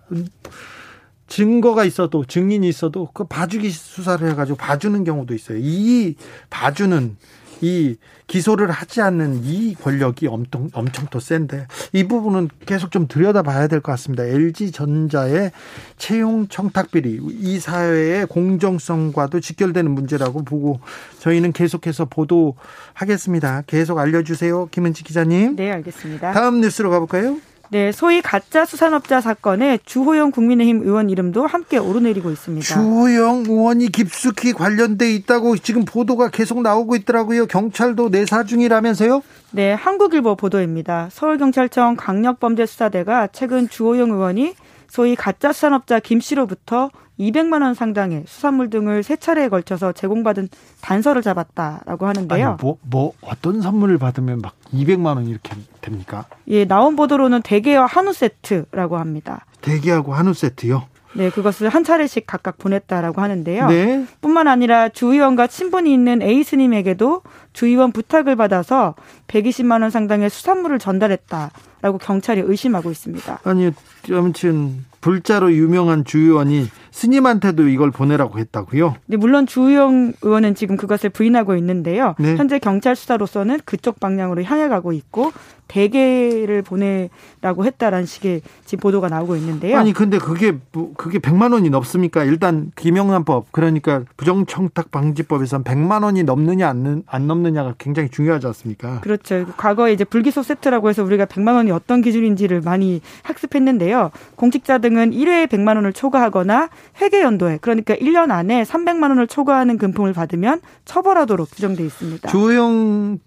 [1.29, 5.59] 증거가 있어도 증인이 있어도 그 봐주기 수사를 해가지고 봐주는 경우도 있어요.
[5.61, 6.16] 이
[6.51, 7.16] 봐주는
[7.60, 13.66] 이 기소를 하지 않는 이 권력이 엄청 엄청 더 센데 이 부분은 계속 좀 들여다봐야
[13.68, 14.24] 될 것 같습니다.
[14.24, 15.52] LG 전자의
[15.96, 20.80] 채용 청탁 비리 이 사회의 공정성과도 직결되는 문제라고 보고
[21.20, 23.62] 저희는 계속해서 보도하겠습니다.
[23.66, 25.56] 계속 알려주세요, 김은지 기자님.
[25.56, 26.32] 네, 알겠습니다.
[26.32, 27.38] 다음 뉴스로 가볼까요?
[27.70, 32.66] 네, 소위 가짜 수산업자 사건에 주호영 국민의힘 의원 이름도 함께 오르내리고 있습니다.
[32.66, 37.46] 주호영 의원이 깊숙이 관련돼 있다고 지금 보도가 계속 나오고 있더라고요.
[37.46, 39.22] 경찰도 내사 중이라면서요?
[39.50, 41.09] 네, 한국일보 보도입니다.
[41.11, 44.54] 서울경찰청 강력범죄수사대가 최근 주호영 의원이
[44.88, 50.48] 소위 가짜 수산업자 김 씨로부터 200만 원 상당의 수산물 등을 세 차례에 걸쳐서 제공받은
[50.81, 52.48] 단서를 잡았다라고 하는데요.
[52.48, 56.26] 아니, 뭐, 뭐 어떤 선물을 받으면 막 200만 원 이렇게 됩니까?
[56.48, 59.44] 예, 나온 보도로는 대게와 한우 세트라고 합니다.
[59.61, 60.87] 대게하고 한우 세트요?
[61.14, 63.66] 네, 그것을 한 차례씩 각각 보냈다라고 하는데요.
[63.68, 64.07] 네.
[64.20, 68.94] 뿐만 아니라 주 의원과 친분이 있는 A 스님에게도 주 의원 부탁을 받아서
[69.26, 73.40] 120만 원 상당의 수산물을 전달했다 라고 경찰이 의심하고 있습니다.
[73.44, 73.70] 아니,
[74.12, 78.96] 아무튼 불자로 유명한 주 의원이 스님한테도 이걸 보내라고 했다고요?
[79.06, 82.14] 네, 물론 주영 의원은 지금 그것을 부인하고 있는데요.
[82.18, 82.36] 네.
[82.36, 85.32] 현재 경찰 수사로서는 그쪽 방향으로 향해 가고 있고
[85.68, 89.78] 대개를 보내라고 했다라는 식의 지금 보도가 나오고 있는데요.
[89.78, 92.24] 아니 근데 그게 뭐, 그게 100만 원이 넘습니까?
[92.24, 99.00] 일단 김영란법 그러니까 부정청탁 방지법에선 100만 원이 넘느냐 안, 안 넘느냐가 굉장히 중요하지 않습니까?
[99.00, 99.46] 그렇죠.
[99.56, 104.11] 과거에 이제 불기소 세트라고 해서 우리가 100만 원이 어떤 기준인지를 많이 학습했는데요.
[104.37, 106.68] 공직자 등은 1회에 100만 원을 초과하거나
[107.00, 112.28] 회계 연도에 그러니까 1년 안에 300만 원을 초과하는 금품을 받으면 처벌하도록 규정돼 있습니다.
[112.28, 113.18] 조영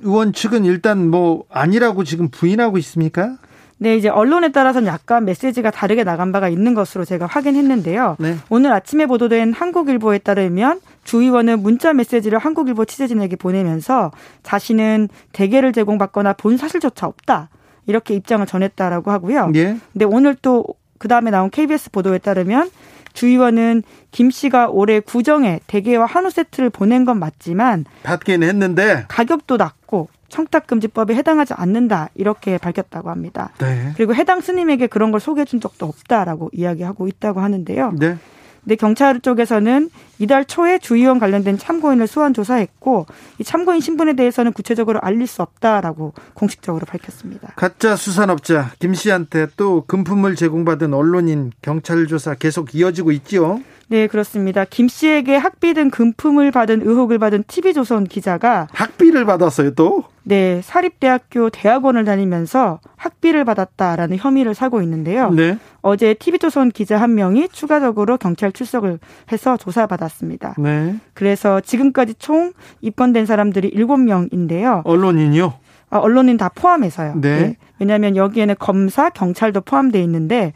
[0.00, 3.36] 의원 측은 일단 뭐 아니라고 지금 부인하고 있습니까?
[3.80, 8.16] 네, 이제 언론에 따라서는 약간 메시지가 다르게 나간 바가 있는 것으로 제가 확인했는데요.
[8.18, 8.36] 네.
[8.50, 14.10] 오늘 아침에 보도된 한국일보에 따르면 주 의원은 문자 메시지를 한국일보 취재진에게 보내면서
[14.42, 17.50] 자신은 대게를 제공받거나 본 사실조차 없다.
[17.88, 19.50] 이렇게 입장을 전했다라고 하고요.
[19.56, 19.76] 예.
[19.92, 22.70] 근데 오늘 또 그 다음에 나온 KBS 보도에 따르면
[23.14, 29.56] 주 의원은 김 씨가 올해 구정에 대게와 한우 세트를 보낸 건 맞지만 받긴 했는데 가격도
[29.56, 33.50] 낮고 청탁금지법에 해당하지 않는다 이렇게 밝혔다고 합니다.
[33.58, 33.92] 네.
[33.96, 37.94] 그리고 해당 스님에게 그런 걸 소개해 준 적도 없다라고 이야기하고 있다고 하는데요.
[37.98, 38.18] 네.
[38.62, 43.06] 근데 경찰 쪽에서는 이달 초에 주의원 관련된 참고인을 소환 조사했고
[43.38, 47.52] 이 참고인 신분에 대해서는 구체적으로 알릴 수 없다라고 공식적으로 밝혔습니다.
[47.56, 53.60] 가짜 수산업자 김 씨한테 또 금품을 제공받은 언론인 경찰 조사 계속 이어지고 있지요.
[53.90, 54.64] 네, 그렇습니다.
[54.64, 60.04] 김 씨에게 학비 등 금품을 받은 의혹을 받은 TV조선 기자가 학비를 받았어요, 또?
[60.24, 65.30] 네, 사립대학교 대학원을 다니면서 학비를 받았다라는 혐의를 사고 있는데요.
[65.30, 65.58] 네.
[65.80, 68.98] 어제 TV조선 기자 한 명이 추가적으로 경찰 출석을
[69.32, 70.56] 해서 조사받았습니다.
[70.58, 70.96] 네.
[71.14, 74.82] 그래서 지금까지 총 입건된 사람들이 7명인데요.
[74.84, 75.54] 언론인이요?
[75.90, 77.14] 아, 언론인 다 포함해서요.
[77.22, 77.56] 네.
[77.78, 80.52] 왜냐하면 여기에는 검사, 경찰도 포함되어 있는데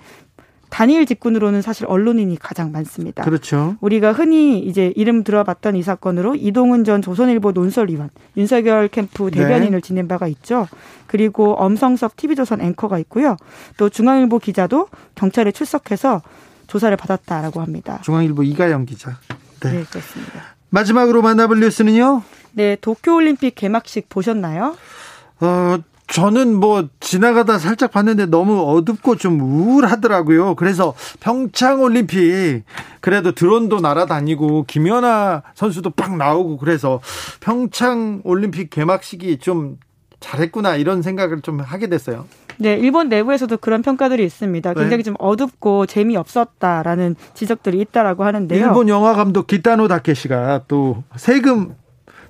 [0.73, 3.23] 단일 직군으로는 사실 언론인이 가장 많습니다.
[3.25, 3.77] 그렇죠.
[3.83, 8.09] 우리가 흔히 이제 이름 들어봤던 이 사건으로 이동훈 전 조선일보 논설위원,
[8.39, 9.41] 윤석열 캠프 네.
[9.41, 10.67] 대변인을 지낸 바가 있죠.
[11.07, 13.37] 그리고 엄성섭 TV조선 앵커가 있고요.
[13.77, 16.23] 또 중앙일보 기자도 경찰에 출석해서
[16.69, 18.01] 조사를 받았다라고 합니다.
[18.03, 19.19] 중앙일보 이가영 기자.
[19.61, 19.73] 네.
[19.73, 20.55] 네, 그렇습니다.
[20.71, 22.23] 마지막으로 만나볼 뉴스는요?
[22.53, 24.75] 네, 도쿄올림픽 개막식 보셨나요?
[25.41, 25.77] 어,
[26.13, 30.57] 저는 뭐 지나가다 살짝 봤는데 너무 어둡고 좀 우울하더라고요.
[30.57, 32.65] 그래서 평창 올림픽
[33.01, 37.01] 그래도 드론도 날아다니고 김연아 선수도 빡 나오고 그래서
[37.41, 39.79] 평창 올림픽 개막식이 좀
[40.21, 42.27] 잘했구나 이런 생각을 좀 하게 됐어요.
[42.59, 44.75] 네, 일본 내부에서도 그런 평가들이 있습니다.
[44.75, 45.03] 굉장히 네.
[45.03, 48.63] 좀 어둡고 재미없었다라는 지적들이 있다라고 하는데요.
[48.63, 51.75] 일본 영화 감독 기타노 다케시가 또 세금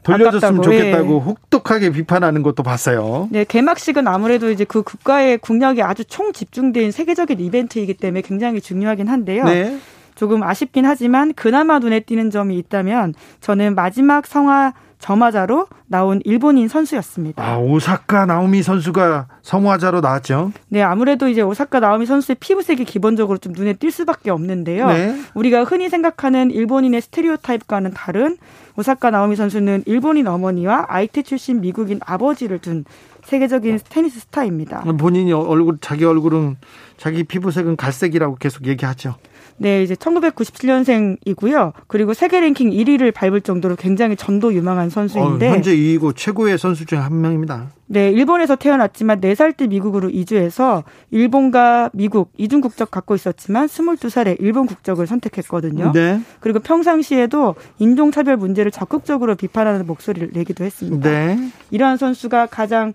[0.02, 1.18] 돌려줬으면 아깝다고, 좋겠다고 예.
[1.18, 3.28] 혹독하게 비판하는 것도 봤어요.
[3.30, 9.08] 네, 개막식은 아무래도 이제 그 국가의 국력이 아주 총 집중된 세계적인 이벤트이기 때문에 굉장히 중요하긴
[9.08, 9.44] 한데요.
[9.44, 9.78] 네.
[10.14, 17.44] 조금 아쉽긴 하지만 그나마 눈에 띄는 점이 있다면 저는 마지막 성화 점화자로 나온 일본인 선수였습니다.
[17.44, 20.52] 아, 오사카 나오미 선수가 성화자로 나왔죠.
[20.68, 24.86] 네, 아무래도 이제 오사카 나오미 선수의 피부색이 기본적으로 좀 눈에 띌 수밖에 없는데요.
[24.86, 25.20] 네.
[25.34, 28.36] 우리가 흔히 생각하는 일본인의 스테레오타입과는 다른
[28.78, 32.84] 오사카 나오미 선수는 일본인 어머니와 IT 출신 미국인 아버지를 둔
[33.24, 34.82] 세계적인 테니스 스타입니다.
[34.98, 36.56] 본인이 얼굴 자기 얼굴은
[36.96, 39.16] 자기 피부색은 갈색이라고 계속 얘기하죠.
[39.62, 41.72] 네, 이제 1997년생이고요.
[41.86, 46.84] 그리고 세계 랭킹 1위를 밟을 정도로 굉장히 전도 유망한 선수인데 어, 현재 2위고 최고의 선수
[46.86, 47.70] 중 한 명입니다.
[47.86, 54.66] 네, 일본에서 태어났지만 4살 때 미국으로 이주해서 일본과 미국 이중 국적 갖고 있었지만 22살에 일본
[54.66, 55.92] 국적을 선택했거든요.
[55.92, 56.20] 네.
[56.40, 61.08] 그리고 평상시에도 인종차별 문제를 적극적으로 비판하는 목소리를 내기도 했습니다.
[61.10, 61.38] 네.
[61.70, 62.94] 이러한 선수가 가장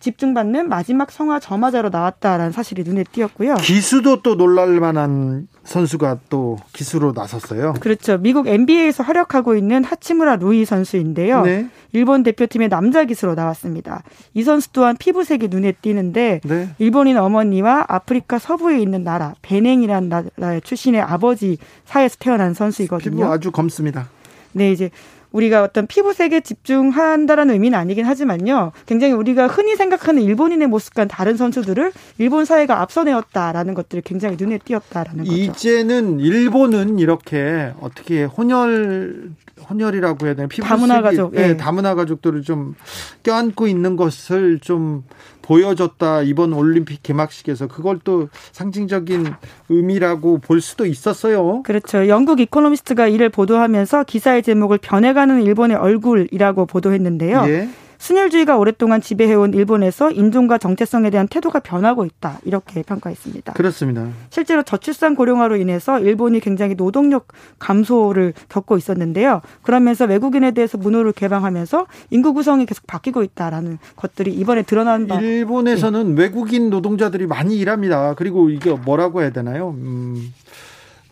[0.00, 3.56] 집중받는 마지막 성화 점화자로 나왔다라는 사실이 눈에 띄었고요.
[3.56, 7.74] 기수도 또 놀랄 만한 선수가 또 기수로 나섰어요.
[7.80, 8.18] 그렇죠.
[8.18, 11.42] 미국 NBA에서 활약하고 있는 하치무라 루이 선수인데요.
[11.42, 11.68] 네.
[11.92, 14.02] 일본 대표팀의 남자 기수로 나왔습니다.
[14.32, 16.68] 이 선수 또한 피부색이 눈에 띄는데 네.
[16.78, 23.30] 일본인 어머니와 아프리카 서부에 있는 나라 베냉이라는 나라의 출신의 아버지 사이에서 태어난 피부 선수이거든요.
[23.30, 24.08] 아주 검습니다.
[24.52, 24.90] 네, 이제
[25.32, 28.72] 우리가 어떤 피부색에 집중한다라는 의미는 아니긴 하지만요.
[28.86, 35.24] 굉장히 우리가 흔히 생각하는 일본인의 모습과는 다른 선수들을 일본 사회가 앞서내었다라는 것들이 굉장히 눈에 띄었다라는
[35.24, 35.36] 거죠.
[35.36, 39.30] 이제는 일본은 이렇게 어떻게 혼혈
[39.68, 41.56] 혼혈이라고 해야 되나 피부 다문화 가족, 예, 예.
[41.56, 42.74] 다문화 가족들을 좀
[43.22, 45.04] 껴안고 있는 것을 좀
[45.50, 49.26] 보여줬다 이번 올림픽 개막식에서 그걸 또 상징적인
[49.68, 51.64] 의미라고 볼 수도 있었어요.
[51.64, 52.06] 그렇죠.
[52.06, 57.44] 영국 이코노미스트가 이를 보도하면서 기사의 제목을 변해가는 일본의 얼굴이라고 보도했는데요.
[57.48, 57.68] 예.
[58.00, 62.40] 순혈주의가 오랫동안 지배해온 일본에서 인종과 정체성에 대한 태도가 변하고 있다.
[62.44, 63.52] 이렇게 평가했습니다.
[63.52, 64.08] 그렇습니다.
[64.30, 69.42] 실제로 저출산 고령화로 인해서 일본이 굉장히 노동력 감소를 겪고 있었는데요.
[69.62, 75.20] 그러면서 외국인에 대해서 문호를 개방하면서 인구 구성이 계속 바뀌고 있다라는 것들이 이번에 드러난 바.
[75.20, 78.14] 일본에서는 외국인 노동자들이 많이 일합니다.
[78.14, 79.74] 그리고 이게 뭐라고 해야 되나요?
[79.76, 80.32] 음,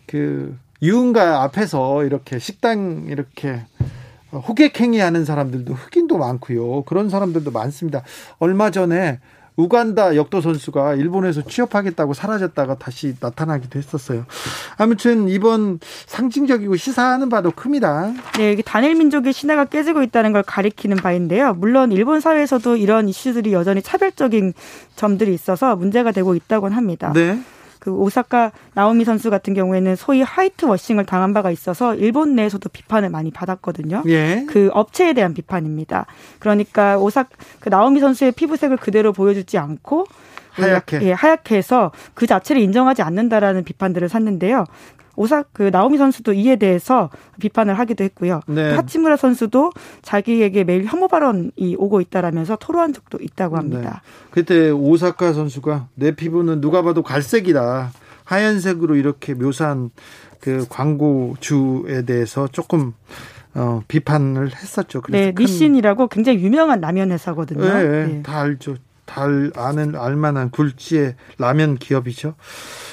[0.07, 3.61] 그 유흥가 앞에서 이렇게 식당 이렇게
[4.33, 6.83] 호객행위 하는 사람들도 흑인도 많고요.
[6.83, 8.03] 그런 사람들도 많습니다.
[8.39, 9.21] 얼마 전에
[9.59, 14.25] 우간다 역도 선수가 일본에서 취업하겠다고 사라졌다가 다시 나타나기도 했었어요.
[14.77, 18.13] 아무튼 이번 상징적이고 시사하는 바도 큽니다.
[18.39, 21.55] 네, 이게 단일 민족의 신화가 깨지고 있다는 걸 가리키는 바인데요.
[21.55, 24.55] 물론 일본 사회에서도 이런 이슈들이 여전히 차별적인
[24.95, 27.13] 점들이 있어서 문제가 되고 있다곤 합니다.
[27.13, 27.41] 네.
[27.89, 33.09] 그 오사카 나오미 선수 같은 경우에는 소위 화이트 워싱을 당한 바가 있어서 일본 내에서도 비판을
[33.09, 34.03] 많이 받았거든요.
[34.09, 34.45] 예.
[34.47, 36.05] 그 업체에 대한 비판입니다.
[36.39, 37.25] 그러니까 오사
[37.61, 40.05] 그 나오미 선수의 피부색을 그대로 보여주지 않고
[40.51, 41.01] 하얗게.
[41.03, 44.65] 예, 하얗게 해서 그 자체를 인정하지 않는다라는 비판들을 샀는데요.
[45.19, 48.41] 오사 그 나오미 선수도 이에 대해서 비판을 하기도 했고요.
[48.47, 48.73] 네.
[48.75, 53.61] 하치무라 선수도 자기에게 매일 혐오 발언이 오고 있다라면서 토로한 적도 있다고 네.
[53.61, 54.03] 합니다.
[54.05, 54.29] 네.
[54.31, 57.91] 그때 오사카 선수가 내 피부는 누가 봐도 갈색이다.
[58.25, 59.91] 하얀색으로 이렇게 묘사한
[60.41, 62.93] 그 광고주에 대해서 조금
[63.55, 65.03] 어, 비판을 했었죠.
[65.09, 65.43] 네, 큰...
[65.43, 67.65] 니신이라고 굉장히 유명한 라면 회사거든요.
[67.65, 68.23] 네, 네.
[68.23, 68.77] 다 알죠.
[69.05, 69.23] 다
[69.57, 72.35] 아는 알만한 굴지의 라면 기업이죠.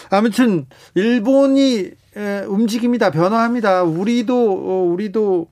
[0.10, 1.92] 아무튼 일본이
[2.48, 3.12] 움직입니다.
[3.12, 3.84] 변화합니다.
[3.84, 5.48] 우리도 어, 우리도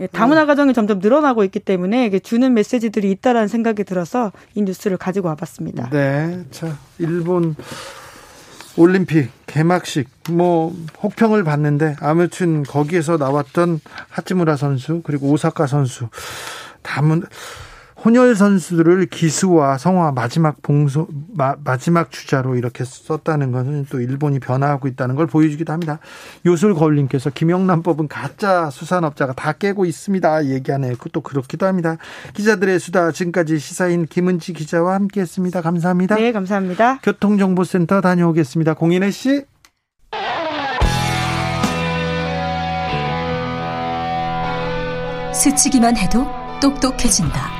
[0.00, 5.28] 예, 다문화 가정이 점점 늘어나고 있기 때문에 주는 메시지들이 있다라는 생각이 들어서 이 뉴스를 가지고
[5.28, 5.90] 와봤습니다.
[5.90, 7.54] 네, 자 일본
[8.76, 16.08] 올림픽 개막식 뭐 혹평을 받는데 아무튼 거기에서 나왔던 하치무라 선수 그리고 오사카 선수
[16.82, 17.24] 다문
[18.02, 24.88] 혼혈 선수들을 기수와 성화 마지막 봉소 마, 마지막 주자로 이렇게 썼다는 것은 또 일본이 변화하고
[24.88, 25.98] 있다는 걸 보여주기도 합니다.
[26.46, 30.46] 요술 거울님께서 김영란법은 가짜 수산업자가 다 깨고 있습니다.
[30.46, 30.94] 얘기하네요.
[31.12, 31.98] 또 그렇기도 합니다.
[32.34, 35.60] 기자들의 수다 지금까지 시사인 김은지 기자와 함께했습니다.
[35.60, 36.14] 감사합니다.
[36.14, 37.00] 네, 감사합니다.
[37.02, 38.74] 교통정보센터 다녀오겠습니다.
[38.74, 39.44] 공인혜 씨.
[45.32, 46.26] 스치기만 해도
[46.60, 47.59] 똑똑해진다.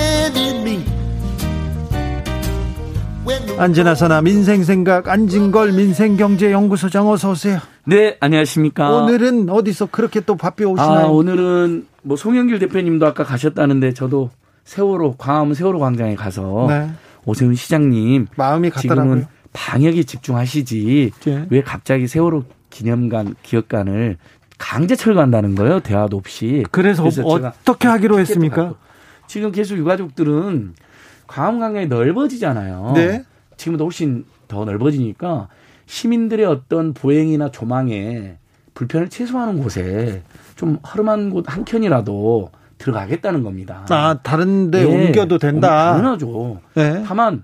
[3.61, 7.59] 안진아서나 민생생각 안진걸 민생경제연구소장 어서 오세요.
[7.85, 8.89] 네, 안녕하십니까.
[8.89, 11.05] 오늘은 어디서 그렇게 또 바삐 오시나요?
[11.05, 14.31] 아, 오늘은 뭐 송영길 대표님도 아까 가셨다는데 저도
[14.63, 16.89] 세월호 광화문 세월호 광장에 가서 네.
[17.25, 19.03] 오세훈 시장님 마음이 같더라고요.
[19.03, 21.45] 지금은 방역에 집중하시지 네.
[21.51, 24.17] 왜 갑자기 세월호 기념관 기억관을
[24.57, 26.63] 강제 철거한다는 거예요 대화도 없이.
[26.71, 28.73] 그래서, 그래서 어떻게 하기로 했습니까?
[29.27, 30.73] 지금 계속 유가족들은
[31.27, 32.93] 광화문 광장이 넓어지잖아요.
[32.95, 33.23] 네.
[33.61, 35.47] 지금보다 훨씬 더 넓어지니까
[35.85, 38.37] 시민들의 어떤 보행이나 조망에
[38.73, 40.23] 불편을 최소화하는 곳에
[40.55, 43.85] 좀 허름한 곳 한 켠이라도 들어가겠다는 겁니다.
[43.89, 44.85] 아, 다른데 네.
[45.07, 45.93] 옮겨도 된다.
[45.93, 46.59] 당연하죠.
[46.73, 47.03] 네.
[47.05, 47.43] 다만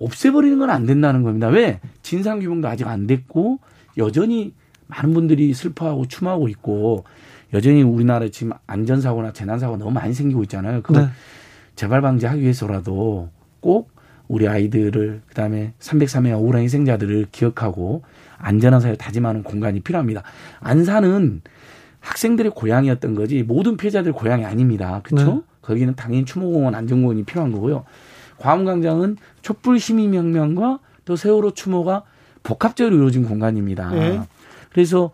[0.00, 1.46] 없애버리는 건 안 된다는 겁니다.
[1.48, 1.78] 왜?
[2.02, 3.60] 진상 규명도 아직 안 됐고
[3.98, 4.52] 여전히
[4.88, 7.04] 많은 분들이 슬퍼하고 추모하고 있고
[7.54, 10.82] 여전히 우리나라에 지금 안전사고나 재난사고가 너무 많이 생기고 있잖아요.
[10.82, 11.08] 그거 네.
[11.76, 13.28] 재발 방지하기 위해서라도
[13.60, 13.91] 꼭
[14.32, 18.02] 우리 아이들을 그다음에 303회 억울한 희생자들을 기억하고
[18.38, 20.22] 안전한 사회 다짐하는 공간이 필요합니다.
[20.60, 21.42] 안산은
[22.00, 25.02] 학생들의 고향이었던 거지 모든 피해자들 고향이 아닙니다.
[25.04, 25.34] 그렇죠?
[25.34, 25.40] 네.
[25.60, 27.84] 거기는 당연히 추모공원 안전공원이 필요한 거고요.
[28.38, 32.04] 광화문광장은 촛불 시민혁명과 또 세월호 추모가
[32.42, 33.90] 복합적으로 이루어진 공간입니다.
[33.90, 34.18] 네.
[34.72, 35.10] 그래서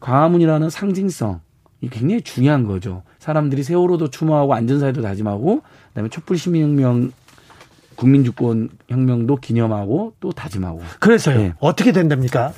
[0.00, 1.40] 광화문이라는 상징성
[1.80, 3.02] 이 굉장히 중요한 거죠.
[3.18, 7.12] 사람들이 세월호도 추모하고 안전사회도 다짐하고 그다음에 촛불 시민혁명
[7.98, 10.80] 국민주권 혁명도 기념하고 또 다짐하고.
[11.00, 11.38] 그래서요.
[11.38, 11.52] 네.
[11.58, 12.52] 어떻게 된답니까?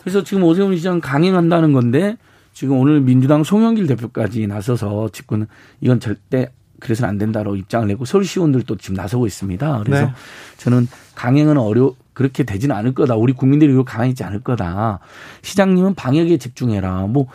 [0.00, 2.16] 그래서 지금 오세훈 시장 강행한다는 건데
[2.54, 5.48] 지금 오늘 민주당 송영길 대표까지 나서서 집권
[5.82, 9.82] 이건 절대 그래서는 안 된다로 입장을 내고 서울시의원들도 지금 나서고 있습니다.
[9.84, 10.12] 그래서 네.
[10.56, 13.16] 저는 강행은 어려 그렇게 되지는 않을 거다.
[13.16, 15.00] 우리 국민들이 이거 있지 않을 거다.
[15.42, 17.06] 시장님은 방역에 집중해라.
[17.08, 17.26] 뭐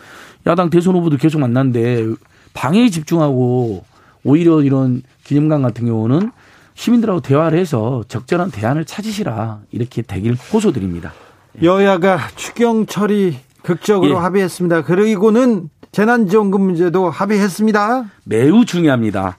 [0.48, 2.06] 야당 대선 후보도 계속 만났는데
[2.54, 3.84] 방역에 집중하고
[4.24, 6.32] 오히려 이런 기념관 같은 경우는
[6.74, 11.12] 시민들하고 대화를 해서 적절한 대안을 찾으시라 이렇게 되길 호소드립니다.
[11.60, 11.66] 예.
[11.66, 14.14] 여야가 추경 처리 극적으로 예.
[14.14, 14.82] 합의했습니다.
[14.82, 18.04] 그리고는 재난지원금 문제도 합의했습니다.
[18.24, 19.38] 매우 중요합니다.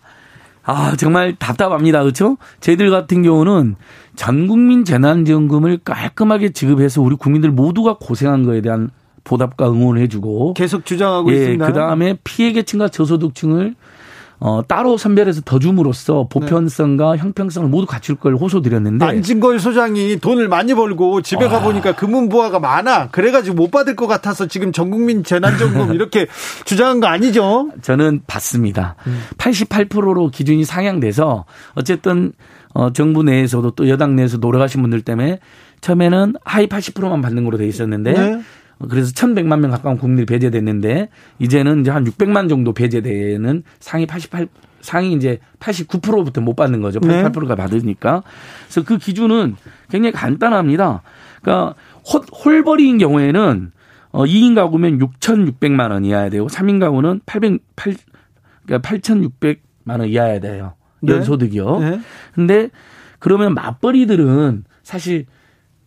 [0.65, 2.01] 아, 정말 답답합니다.
[2.01, 2.37] 그렇죠?
[2.61, 3.75] 저희들 같은 경우는
[4.15, 8.89] 전 국민 재난지원금을 깔끔하게 지급해서 우리 국민들 모두가 고생한 거에 대한
[9.23, 11.65] 보답과 응원을 해주고 계속 주장하고 예, 있습니다.
[11.65, 13.75] 그 다음에 피해 계층과 저소득층을
[14.45, 17.17] 어, 따로 선별해서 더 줌으로써 보편성과 네.
[17.17, 21.47] 형평성을 모두 갖출 걸 호소드렸는데 안진걸 소장이 돈을 많이 벌고 집에 아.
[21.47, 26.27] 가 보니까 금은부화가 많아 그래가지고 못 받을 것 같아서 지금 전국민 재난지원금 이렇게
[26.65, 27.71] 주장한 거 아니죠?
[27.81, 28.95] 저는 받습니다.
[29.07, 29.23] 음.
[29.37, 32.33] 88%로 기준이 상향돼서 어쨌든
[32.73, 35.39] 어, 정부 내에서도 또 여당 내에서 노력하신 분들 때문에
[35.79, 38.41] 처음에는 하위 80%만 받는 걸로 돼 있었는데 네.
[38.89, 41.09] 그래서 1,100만 명 가까운 국민들이 배제됐는데
[41.39, 44.47] 이제는 이제 한 600만 정도 배제되는 상위 88
[44.81, 46.99] 상위 이제 89%부터 못 받는 거죠.
[46.99, 48.21] 88%가 받으니까.
[48.65, 49.55] 그래서 그 기준은
[49.89, 51.01] 굉장히 간단합니다.
[51.41, 51.75] 그러니까
[52.43, 53.71] 홀벌이인 경우에는
[54.11, 57.95] 어 2인 가구면 6,600만 원 이하야 되고 3인 가구는 800 8
[58.65, 60.73] 그러니까 8,600만 원 이하야 돼요.
[61.01, 61.13] 네.
[61.13, 61.79] 연소득이요.
[61.79, 61.99] 네.
[62.33, 62.69] 근데
[63.19, 65.25] 그러면 맞벌이들은 사실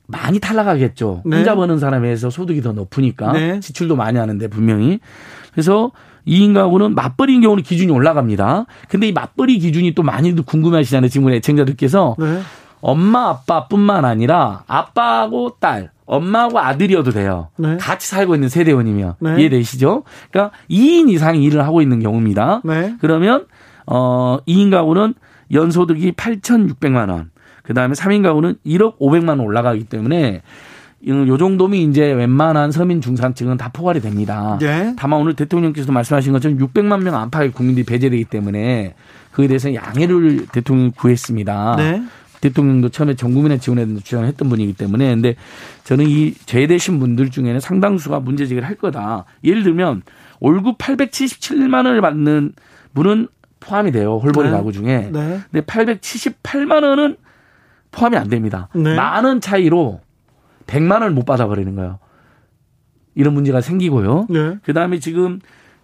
[0.07, 1.23] 많이 탈락하겠죠.
[1.25, 1.37] 네.
[1.37, 3.61] 혼자 버는 사람에 비해서 소득이 더 높으니까 네.
[3.61, 5.01] 지출도 많이 하는데 분명히.
[5.53, 5.91] 그래서
[6.27, 8.67] 2인 가구는 맞벌이인 경우는 기준이 올라갑니다.
[8.89, 11.09] 근데 이 맞벌이 기준이 또 많이들 궁금해하시잖아요.
[11.09, 12.41] 지금 우리 애청자들께서 네.
[12.81, 17.49] 엄마 아빠뿐만 아니라 아빠하고 딸, 엄마하고 아들이어도 돼요.
[17.57, 17.77] 네.
[17.79, 19.41] 같이 살고 있는 세대원이면 네.
[19.41, 20.05] 이해되시죠?
[20.31, 22.63] 그러니까 2인 이상이 일을 하고 있는 경우입니다.
[22.65, 22.95] 네.
[23.01, 23.47] 그러면
[23.87, 25.15] 어 2인 가구는
[25.53, 27.31] 연소득이 8,600만 원.
[27.67, 30.43] 그 다음에 3인 가구는 1억 500만 원 올라가기 때문에
[31.07, 34.57] 요 정도면 이제 웬만한 서민 중산층은 다 포괄이 됩니다.
[34.61, 34.95] 네.
[34.97, 38.95] 다만 오늘 대통령께서도 말씀하신 것처럼 600만 명 안팎의 국민들이 배제되기 때문에
[39.33, 41.77] 그에 대해서 양해를 대통령이 구했습니다.
[41.77, 42.03] 네.
[42.41, 45.37] 대통령도 처음에 전 국민의 지원에 대해서 주장을 했던 분이기 때문에 근데
[45.85, 49.25] 저는 이 제외되신 분들 중에는 상당수가 문제 제기를 할 거다.
[49.45, 50.03] 예를 들면
[50.41, 52.53] 월급 877만 원을 받는
[52.95, 53.29] 분은
[53.61, 54.19] 포함이 돼요.
[54.19, 54.55] 홀벌이 네.
[54.55, 55.11] 가구 중에.
[55.13, 55.41] 네.
[55.51, 57.17] 근데 878만 원은
[57.91, 58.69] 포함이 안 됩니다.
[58.75, 58.95] 네.
[58.95, 60.01] 만원 차이로
[60.67, 61.99] 100만 원을 못 받아버리는 거예요.
[63.15, 64.27] 이런 문제가 생기고요.
[64.29, 64.59] 네.
[64.63, 65.41] 그 다음에 지금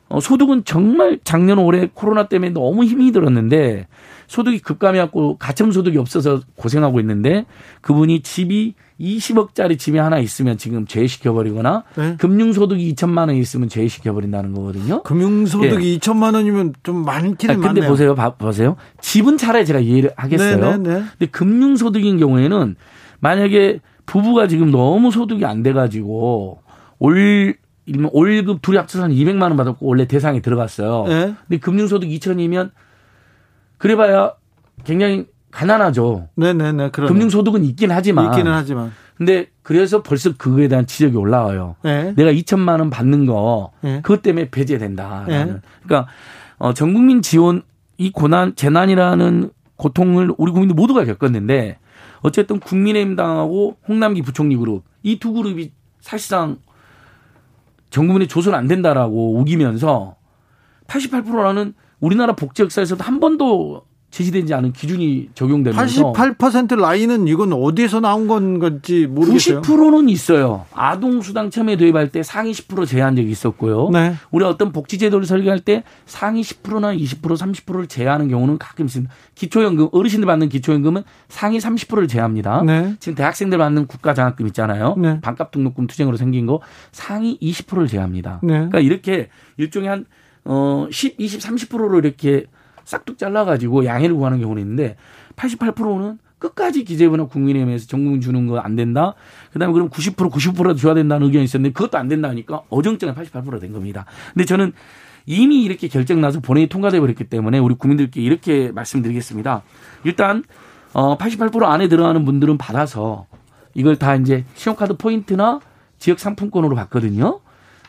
[0.09, 3.89] 어, 소득은 정말 작년 올해 코로나 때문에 너무 힘이 들었는데
[4.33, 7.45] 소득이 급감해갖고 가점 소득이 없어서 고생하고 있는데
[7.83, 12.17] 그분이 집이 20억짜리 집이 하나 있으면 지금 제외시켜버리거나 네.
[12.17, 15.03] 금융소득이 2천만 원 있으면 제외시켜버린다는 거거든요.
[15.03, 17.89] 금융소득이 2천만 원이면 좀 아, 많기는 근데 많네요.
[17.91, 18.77] 보세요, 봐- 보세요.
[19.03, 20.57] 집은 차라리 제가 이해를 하겠어요.
[20.57, 21.05] 네, 네, 네.
[21.19, 22.77] 근데 금융소득인 경우에는
[23.21, 26.63] 만약에 부부가 지금 너무 소득이 안 돼가지고
[26.99, 27.55] 올
[27.85, 31.05] 일면 월급 둘이 합쳐서 한 200만 원 받았고 원래 대상에 들어갔어요.
[31.07, 31.35] 네.
[31.49, 32.71] 근데 금융소득 2천이면
[33.83, 34.35] 그래봐야
[34.85, 36.29] 굉장히 가난하죠.
[36.37, 36.91] 네네네.
[36.91, 38.27] 그러 금융소득은 있긴 하지만.
[38.27, 38.93] 있기는 하지만.
[39.17, 41.75] 근데 그래서 벌써 그거에 대한 지적이 올라와요.
[41.83, 42.15] 네.
[42.15, 44.01] 내가 2천만 원 받는 거 네.
[44.03, 45.25] 그것 때문에 배제된다.
[45.27, 45.57] 네.
[45.83, 46.09] 그러니까
[46.59, 47.63] 어, 전 국민 지원
[47.99, 51.79] 이 고난 재난이라는 고통을 우리 국민들 모두가 겪었는데
[52.21, 56.59] 어쨌든 국민의힘 당하고 홍남기 부총리 그룹 이 두 그룹이 사실상
[57.91, 60.15] 전 국민의 조선 안 된다라고 우기면서
[60.87, 68.29] 88%라는 우리나라 복지 역사에서도 한 번도 제시되지 않은 기준이 적용되면서 88% 라인은 이건 어디에서 나온
[68.29, 69.63] 건 건지 모르겠어요.
[69.63, 70.67] 90%는 있어요.
[70.75, 73.89] 아동 수당 처음에 도입할 때 상위 10% 제한 적이 있었고요.
[73.89, 74.15] 네.
[74.31, 79.11] 우리 어떤 복지 제도를 설계할 때 상위 10%나 20% 30%를 제한하는 경우는 가끔 있습니다.
[79.35, 82.63] 기초연금, 어르신들 받는 기초연금은 상위 30%를 제한합니다.
[82.65, 82.95] 네.
[83.01, 84.95] 지금 대학생들 받는 국가장학금 있잖아요.
[84.99, 85.21] 네.
[85.23, 88.41] 반값 등록금 투쟁으로 생긴 거 상위 20%를 제한합니다.
[88.43, 88.53] 네.
[88.55, 90.05] 그러니까 이렇게 일종의 한,
[90.45, 92.47] 어, 10, 20, 30%로 이렇게
[92.85, 94.97] 싹둑 잘라가지고 양해를 구하는 경우는 있는데
[95.37, 99.15] 88%는 끝까지 기재부나 국민의힘에서 전국 주는 거 안 된다.
[99.53, 104.05] 그다음에 그럼 90% 90%라도 줘야 된다는 의견이 있었는데 그것도 안 된다니까 어정쩡한 88%된 겁니다.
[104.35, 104.73] 근데 저는
[105.25, 109.63] 이미 이렇게 결정 나서 본회의 통과돼 버렸기 때문에 우리 국민들께 이렇게 말씀드리겠습니다.
[110.03, 110.43] 일단
[110.93, 113.27] 어 88% 안에 들어가는 분들은 받아서
[113.75, 115.61] 이걸 다 이제 신용카드 포인트나
[115.99, 117.41] 지역 상품권으로 받거든요.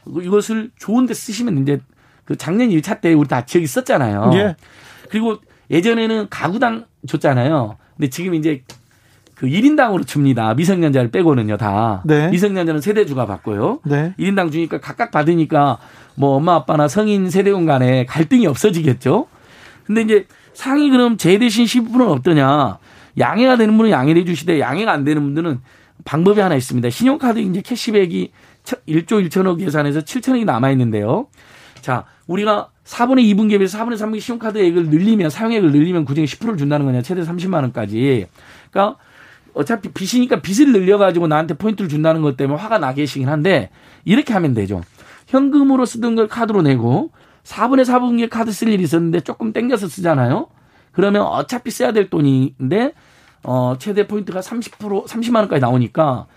[0.06, 1.82] 이것을 좋은 데 쓰시면 이제
[2.26, 4.32] 그 작년 1차 때 우리 다 지역이 썼잖아요.
[4.36, 4.56] 예.
[5.10, 5.38] 그리고
[5.70, 7.78] 예전에는 가구당 줬잖아요.
[7.96, 8.64] 근데 지금 이제
[9.36, 10.54] 그 1인당으로 줍니다.
[10.54, 12.02] 미성년자를 빼고는요, 다.
[12.06, 12.30] 네.
[12.30, 13.80] 미성년자는 세대주가 받고요.
[13.84, 14.14] 네.
[14.18, 15.80] 1인당 주니까 각각 받으니까
[16.16, 19.28] 뭐 엄마 아빠나 성인 세대원 간에 갈등이 없어지겠죠.
[19.86, 22.78] 근데 이제 상위 그럼 제 대신 10분은 어떠냐.
[23.20, 25.60] 양해가 되는 분은 양해를 해 주시되 양해가 안 되는 분들은
[26.06, 26.90] 방법이 하나 있습니다.
[26.90, 28.32] 신용카드 이제 캐시백이
[28.66, 31.28] 1조 1천억 예산에서 7천억이 남아 있는데요.
[31.82, 37.02] 자, 우리가 4분의 2분 갭에서 4분의 3분 신용카드액을 늘리면 사용액을 늘리면 그중에 10%를 준다는 거냐.
[37.02, 38.28] 최대 30만 원까지.
[38.72, 38.98] 그러니까
[39.54, 43.70] 어차피 빚이니까 빚을 늘려가지고 나한테 포인트를 준다는 것 때문에 화가 나 계시긴 한데
[44.06, 44.82] 이렇게 하면 되죠.
[45.28, 47.12] 현금으로 쓰던 걸 카드로 내고
[47.44, 50.48] 4분의 4분기에 카드 쓸 일이 있었는데 조금 땡겨서 쓰잖아요.
[50.92, 52.94] 그러면 어차피 써야 될 돈인데
[53.44, 56.28] 어 최대 포인트가 30% 30만 원까지 나오니까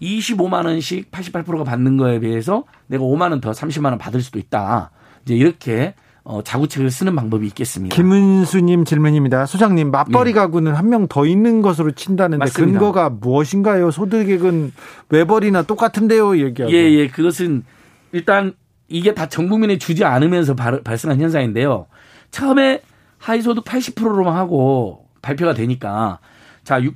[0.00, 4.90] 25만 원씩 88%가 받는 거에 비해서 내가 5만 원 더 30만 원 받을 수도 있다.
[5.24, 5.94] 이제 이렇게
[6.26, 7.94] 어 자구책을 쓰는 방법이 있겠습니다.
[7.94, 9.44] 김은수님 질문입니다.
[9.46, 10.34] 소장님 맞벌이 예.
[10.34, 12.78] 가구는 한 명 더 있는 것으로 친다는데 맞습니다.
[12.78, 13.90] 근거가 무엇인가요?
[13.90, 14.72] 소득액은
[15.10, 16.72] 외벌이나 똑같은데요, 얘기하고.
[16.72, 17.08] 예, 예.
[17.08, 17.64] 그것은
[18.12, 18.54] 일단
[18.88, 21.86] 이게 다 전 국민에 주지 않으면서 발, 발생한 현상인데요.
[22.30, 22.80] 처음에
[23.18, 26.18] 하위소득 80%로만 하고 발표가 되니까
[26.64, 26.94] 자, 6,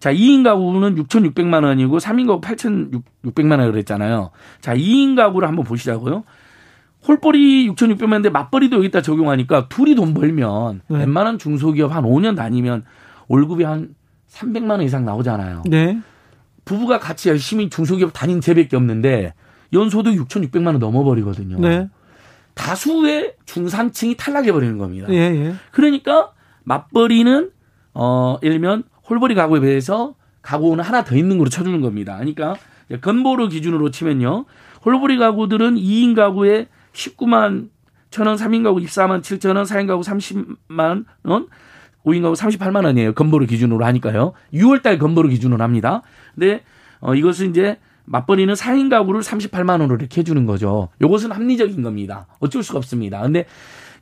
[0.00, 4.30] 자, 2인 가구는 6,600만 원이고 3인 가구 8,600만 원 그랬잖아요.
[4.60, 6.24] 자, 2인 가구를 한번 보시자고요.
[7.06, 10.98] 홀벌이 6,600만인데 맞벌이도 여기다 적용하니까 둘이 돈 벌면 네.
[10.98, 12.84] 웬만한 중소기업 한 5년 다니면
[13.28, 13.94] 월급이 한
[14.28, 15.62] 300만 원 이상 나오잖아요.
[15.66, 15.98] 네.
[16.64, 19.34] 부부가 같이 열심히 중소기업 다닌 재밖에 없는데
[19.72, 21.58] 연소득 6,600만 원 넘어버리거든요.
[21.60, 21.88] 네.
[22.54, 25.06] 다수의 중산층이 탈락해 버리는 겁니다.
[25.10, 25.54] 예, 예.
[25.72, 26.32] 그러니까
[26.64, 27.50] 맞벌이는
[27.94, 32.16] 어 예를 들면 홀벌이 가구에 비해서 가구는 하나 더 있는 거로 쳐주는 겁니다.
[32.16, 32.56] 그러니까
[33.02, 34.46] 건보료 기준으로 치면요.
[34.84, 37.68] 홀벌이 가구들은 2인 가구에 19만
[38.10, 41.48] 천원, 3인 가구 24만 7천 원, 4인 가구 30만 원,
[42.04, 43.12] 5인 가구 38만 원이에요.
[43.14, 44.32] 건보료 기준으로 하니까요.
[44.54, 46.02] 6월 달 건보료 기준으로 합니다.
[46.34, 46.62] 근데
[47.00, 50.88] 어 이것은 이제 맞벌이는 4인 가구를 38만 원으로 이렇게 해 주는 거죠.
[51.02, 52.26] 이것은 합리적인 겁니다.
[52.38, 53.20] 어쩔 수가 없습니다.
[53.20, 53.44] 근데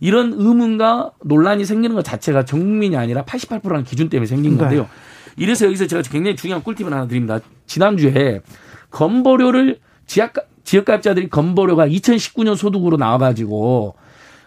[0.01, 4.59] 이런 의문과 논란이 생기는 것 자체가 전 국민이 아니라 88%라는 기준 때문에 생긴 네.
[4.59, 4.89] 건데요.
[5.37, 7.41] 이래서 여기서 제가 굉장히 중요한 꿀팁을 하나 드립니다.
[7.67, 8.43] 지난주에
[8.91, 10.35] 건보료를 지역
[10.65, 13.95] 지역가입자들이 건보료가 2019년 소득으로 나와가지고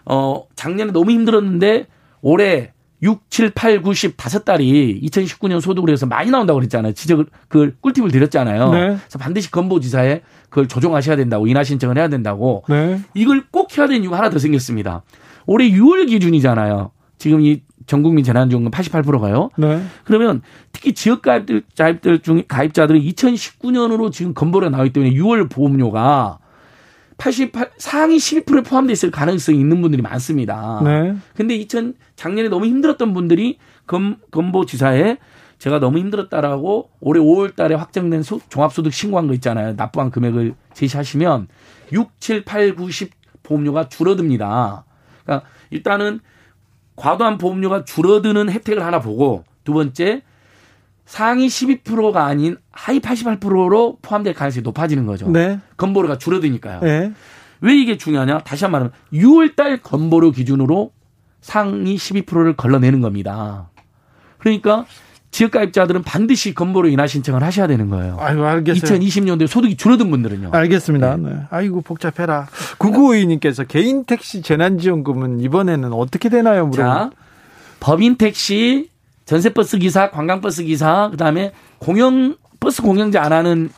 [0.04, 1.86] 어 작년에 너무 힘들었는데
[2.20, 6.92] 올해 6, 7, 8, 9, 10 다섯 달이 2019년 소득으로 해서 많이 나온다고 그랬잖아요.
[6.94, 8.70] 지적을 그 꿀팁을 드렸잖아요.
[8.72, 8.80] 네.
[8.80, 13.00] 그래서 반드시 건보지사에 그걸 조정하셔야 된다고 인하 신청을 해야 된다고 네.
[13.14, 15.02] 이걸 꼭 해야 되는 이유가 하나 더 생겼습니다.
[15.46, 16.90] 올해 6월 기준이잖아요.
[17.18, 19.48] 지금 이 전 국민 재난지원금 88%가요.
[19.56, 19.82] 네.
[20.04, 26.38] 그러면 특히 지역 가입들 가입들 중 가입자들은 2019년으로 지금 건보료가 나오기 때문에 6월 보험료가
[27.16, 30.80] 88 상위 12%에 포함돼 있을 가능성이 있는 분들이 많습니다.
[30.84, 31.16] 네.
[31.34, 35.16] 근데 2000 작년에 너무 힘들었던 분들이 검, 건보 지사에
[35.58, 39.72] 제가 너무 힘들었다라고 올해 5월 달에 확정된 소- 종합소득 신고한 거 있잖아요.
[39.76, 41.48] 납부한 금액을 제시하시면
[41.92, 43.10] 6, 7, 8, 9, 10
[43.42, 44.84] 보험료가 줄어듭니다.
[45.24, 46.20] 그러니까 일단은
[46.98, 50.22] 과도한 보험료가 줄어드는 혜택을 하나 보고 두 번째
[51.06, 55.30] 상위 12%가 아닌 하위 88%로 포함될 가능성이 높아지는 거죠.
[55.30, 55.58] 네.
[55.76, 56.80] 건보료가 줄어드니까요.
[56.80, 57.12] 네.
[57.60, 58.40] 왜 이게 중요하냐?
[58.40, 60.92] 다시 한 번 말하면 6월 달 건보료 기준으로
[61.40, 63.70] 상위 12%를 걸러내는 겁니다.
[64.38, 64.84] 그러니까
[65.30, 68.16] 지역가입자들은 반드시 건보료 인하 신청을 하셔야 되는 거예요.
[68.18, 68.98] 아유, 알겠어요.
[68.98, 70.50] 2020년도에 소득이 줄어든 분들은요.
[70.52, 71.16] 알겠습니다.
[71.18, 71.30] 네.
[71.50, 72.46] 아이고 복잡해라.
[72.78, 76.66] 9952님께서 개인 택시 재난지원금은 이번에는 어떻게 되나요?
[76.66, 76.82] 물어.
[76.82, 77.10] 자,
[77.80, 78.90] 법인 택시,
[79.26, 83.70] 전세버스 기사, 관광버스 기사, 그 다음에 공영 버스 공영제 안 하는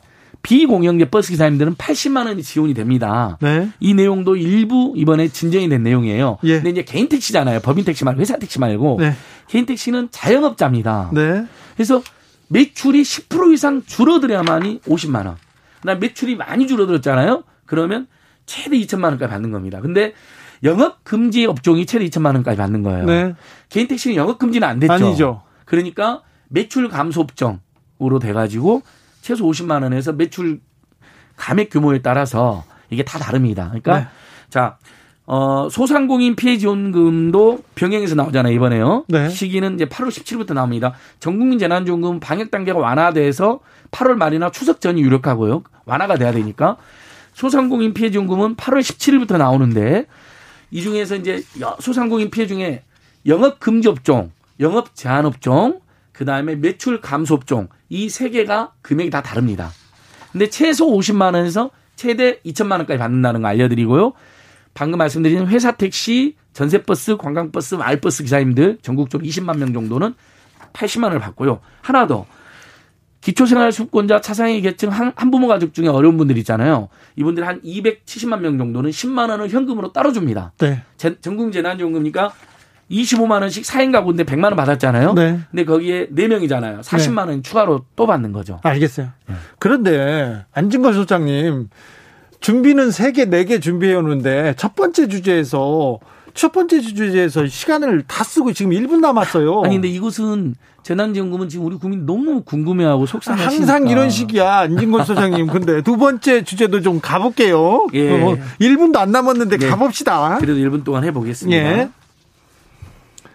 [0.43, 3.37] 비공영제 버스 기사님들은 80만 원이 지원이 됩니다.
[3.41, 3.71] 네.
[3.79, 6.39] 이 내용도 일부 이번에 진정이 된 내용이에요.
[6.45, 6.57] 예.
[6.57, 7.61] 근데 이제 개인 택시잖아요.
[7.61, 9.15] 법인 택시 말고 회사 택시 말고 네.
[9.49, 11.11] 개인 택시는 자영업자입니다.
[11.13, 11.45] 네.
[11.75, 12.03] 그래서
[12.49, 15.37] 매출이 10% 이상 줄어들어야만이 50만 원.
[15.81, 17.45] 그다음 매출이 많이 줄어들었잖아요.
[17.67, 18.07] 그러면
[18.47, 19.81] 최대 2천만 원까지 받는 겁니다.
[19.81, 20.13] 근데
[20.65, 23.05] 영업 금지 업종이 최대 2천만 원까지 받는 거예요.
[23.05, 23.35] 네.
[23.69, 24.93] 개인 택시는 영업 금지는 안 됐죠.
[24.93, 25.43] 아니죠.
[25.65, 28.83] 그러니까 매출 감소 업종으로 돼가지고
[29.21, 30.61] 최소 50만 원에서 매출
[31.37, 33.67] 감액 규모에 따라서 이게 다 다릅니다.
[33.69, 34.07] 그러니까 네.
[34.49, 34.79] 자
[35.27, 39.05] 어, 소상공인 피해 지원금도 병행해서 나오잖아요 이번에요.
[39.09, 39.29] 네.
[39.29, 40.95] 시기는 이제 8월 17일부터 나옵니다.
[41.21, 43.61] 전국민 재난지원금 방역 단계가 완화돼서
[43.93, 45.63] 8월 말이나 추석 전이 유력하고요.
[45.85, 46.77] 완화가 돼야 되니까
[47.35, 50.07] 소상공인 피해 지원금은 8월 17일부터 나오는데
[50.73, 52.83] 이 중에서 이제 여- 소상공인 피해 중에
[53.27, 55.81] 영업 금지 업종, 영업 제한 업종,
[56.21, 59.71] 그 다음에 매출 감소 업종 이 세 개가 금액이 다 다릅니다.
[60.33, 64.13] 근데 최소 50만 원에서 최대 2천만 원까지 받는다는 거 알려드리고요.
[64.75, 70.13] 방금 말씀드린 회사 택시, 전세버스, 관광버스, 마을버스 기사님들 전국적으로 20만 명 정도는
[70.75, 71.61] 80만 원을 받고요.
[71.81, 72.27] 하나 더.
[73.23, 76.89] 기초생활수급권자 차상위 계층 한, 한부모 가족 중에 어려운 분들 있잖아요.
[77.17, 80.53] 이분들 한 270만 명 정도는 10만 원을 현금으로 따로 줍니다.
[80.59, 80.83] 네.
[80.99, 82.33] 재- 전국 재난지원금이니까
[82.91, 85.15] 25만 원씩 4인 가구인데 100만 원 받았잖아요.
[85.15, 85.39] 네.
[85.51, 86.81] 근데 거기에 4명이잖아요.
[86.83, 88.59] 40만 원 추가로 또 받는 거죠.
[88.63, 89.09] 알겠어요.
[89.29, 89.35] 네.
[89.59, 91.69] 그런데 안진걸 소장님
[92.41, 95.99] 준비는 3개, 4개 준비해 오는데 첫 번째 주제에서
[96.35, 99.63] 첫 번째 주제에서 시간을 다 쓰고 지금 1분 남았어요.
[99.65, 105.49] 아니 근데 이것은 재난지원금은 지금 우리 국민 너무 궁금해하고 속상하시니까 항상 이런 식이야, 안진걸 소장님.
[105.49, 107.87] 근데 두 번째 주제도 좀 가볼게요.
[107.93, 108.11] 예.
[108.23, 109.69] 어, 1분도 안 남았는데 네.
[109.69, 110.39] 가봅시다.
[110.39, 111.57] 그래도 1분 동안 해보겠습니다.
[111.63, 111.91] 예.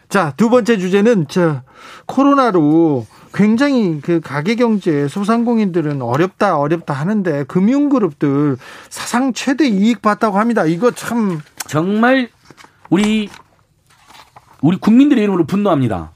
[0.09, 1.61] 자, 두 번째 주제는 저
[2.05, 8.57] 코로나로 굉장히 그 가계 경제 소상공인들은 어렵다 어렵다 하는데 금융그룹들
[8.89, 10.65] 사상 최대 이익 봤다고 합니다.
[10.65, 12.29] 이거 참 정말
[12.89, 13.29] 우리
[14.61, 16.11] 우리 국민들의 이름으로 분노합니다.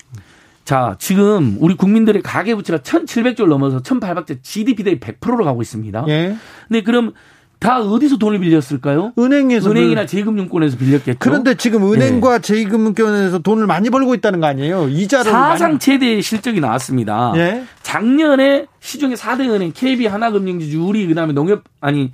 [0.63, 6.05] 자, 지금 우리 국민들의 가계 부채가 1,700조를 넘어서 1,800조 GDP 대비 100%로 가고 있습니다.
[6.07, 6.37] 예.
[6.67, 7.13] 근데 그럼
[7.59, 9.11] 다 어디서 돈을 빌렸을까요?
[9.19, 11.17] 은행에서 은행이나 그- 제금융권에서 빌렸겠죠.
[11.19, 14.87] 그런데 지금 은행과 제2금융권에서 돈을 많이 벌고 있다는 거 아니에요?
[14.87, 17.33] 이자를 사상 많이- 최대의 실적이 나왔습니다.
[17.35, 17.63] 예.
[17.83, 22.13] 작년에 시중에 4대 은행, KB, 하나금융지주, 우리 그다음에 농협 아니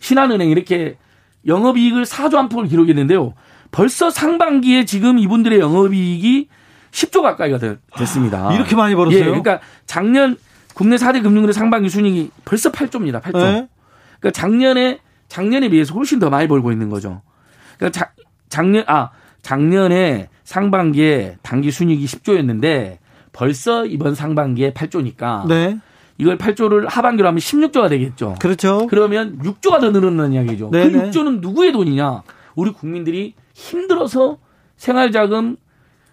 [0.00, 0.96] 신한은행 이렇게
[1.46, 3.34] 영업이익을 4조 안팎을 기록했는데요.
[3.70, 6.48] 벌써 상반기에 지금 이분들의 영업이익이
[6.90, 8.48] 10조 가까이가 되- 됐습니다.
[8.48, 9.20] 아, 이렇게 많이 벌었어요?
[9.20, 10.36] 예, 그러니까 작년
[10.74, 13.20] 국내 4대 금융그룹 상반기 순이익이 벌써 8조입니다.
[13.22, 13.40] 8조.
[13.40, 13.68] 예?
[14.20, 14.98] 그러니까 작년에
[15.28, 17.22] 작년에 비해서 훨씬 더 많이 벌고 있는 거죠.
[17.76, 18.12] 그러니까 자-
[18.48, 19.10] 작년 아
[19.42, 22.98] 작년에 상반기에 단기 순이익이 10조였는데
[23.32, 25.78] 벌써 이번 상반기에 8조니까 네.
[26.16, 28.34] 이걸 8조를 하반기로 하면 16조가 되겠죠.
[28.40, 28.86] 그렇죠.
[28.88, 30.70] 그러면 6조가 더 늘어나는 이야기죠.
[30.70, 30.90] 네네.
[30.92, 32.22] 그 6조는 누구의 돈이냐?
[32.56, 34.38] 우리 국민들이 힘들어서
[34.76, 35.56] 생활자금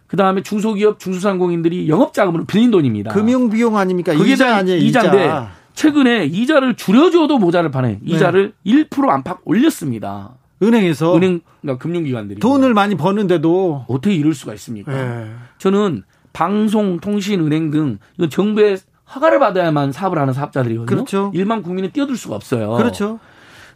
[0.08, 3.12] 그 다음에 중소기업 중소상공인들이 영업자금으로 빌린 돈입니다.
[3.14, 4.14] 금융 비용 아닙니까?
[4.14, 5.52] 그게 이자 다 아니에요, 이자인데 이자.
[5.76, 8.00] 최근에 이자를 줄여줘도 모자를 파네.
[8.04, 10.36] 이자를 1% 안팎 올렸습니다.
[10.64, 14.94] 은행에서 은행 그러니까 금융기관들이 돈을 많이 버는데도 어떻게 이럴 수가 있습니까?
[14.94, 15.32] 예.
[15.58, 18.78] 저는 방송, 통신, 은행 등 이건 정부의
[19.14, 20.86] 허가를 받아야만 사업을 하는 사업자들이거든요.
[20.86, 21.32] 그렇죠.
[21.36, 22.72] 일반 국민은 뛰어들 수가 없어요.
[22.72, 23.20] 그렇죠.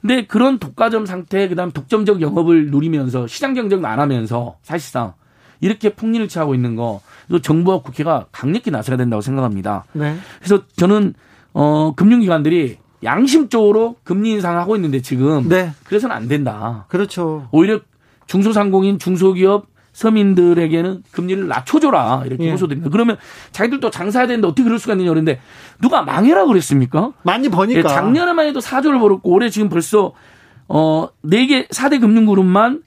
[0.02, 5.14] 근데 그런 독과점 상태, 그다음 독점적 영업을 누리면서 시장 경쟁도 안 하면서 사실상
[5.60, 9.84] 이렇게 폭리를 취하고 있는 거, 이거 정부와 국회가 강력히 나서야 된다고 생각합니다.
[9.92, 10.16] 네.
[10.40, 11.14] 그래서 저는
[11.62, 15.74] 어 금융기관들이 양심적으로 금리 인상을 하고 있는데 지금 네.
[15.84, 16.86] 그래서는 안 된다.
[16.88, 17.50] 그렇죠.
[17.52, 17.82] 오히려
[18.28, 22.52] 중소상공인, 중소기업, 서민들에게는 금리를 낮춰줘라 이렇게 예.
[22.52, 22.90] 호소드립니다.
[22.90, 23.18] 그러면
[23.52, 25.42] 자기들도 장사해야 되는데 어떻게 그럴 수가 있느냐 그런데
[25.82, 27.12] 누가 망해라 그랬습니까?
[27.24, 27.90] 많이 예, 버니까.
[27.90, 30.14] 작년에만 해도 4조를 벌었고 올해 지금 벌써
[30.70, 32.84] 어 4개 4대 금융그룹만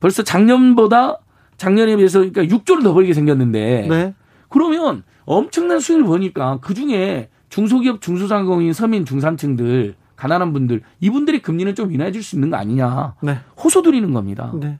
[0.00, 1.18] 벌써 작년보다
[1.56, 4.14] 작년에 비해서 그러니까 6조를 더 벌게 생겼는데 네.
[4.48, 7.28] 그러면 엄청난 수익을 버니까 그중에
[7.60, 13.14] 중소기업 중소상공인 서민 중산층들 가난한 분들 이분들의 금리는 좀 인하해 줄 수 있는 거 아니냐
[13.22, 13.38] 네.
[13.62, 14.52] 호소 드리는 겁니다.
[14.60, 14.78] 네.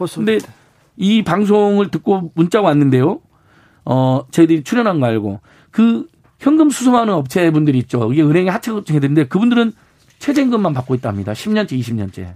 [0.00, 0.24] 호소.
[0.24, 0.38] 근데
[0.96, 3.20] 이 방송을 듣고 문자가 왔는데요.
[3.84, 5.38] 어, 저희들이 출연한 거 알고
[5.70, 6.08] 그
[6.40, 8.12] 현금 수송하는 업체 분들이 있죠.
[8.12, 9.72] 이게 은행에 하청 업체들인데 그분들은
[10.18, 11.32] 최저임금만 받고 있답니다.
[11.32, 12.34] 10년째, 20년째.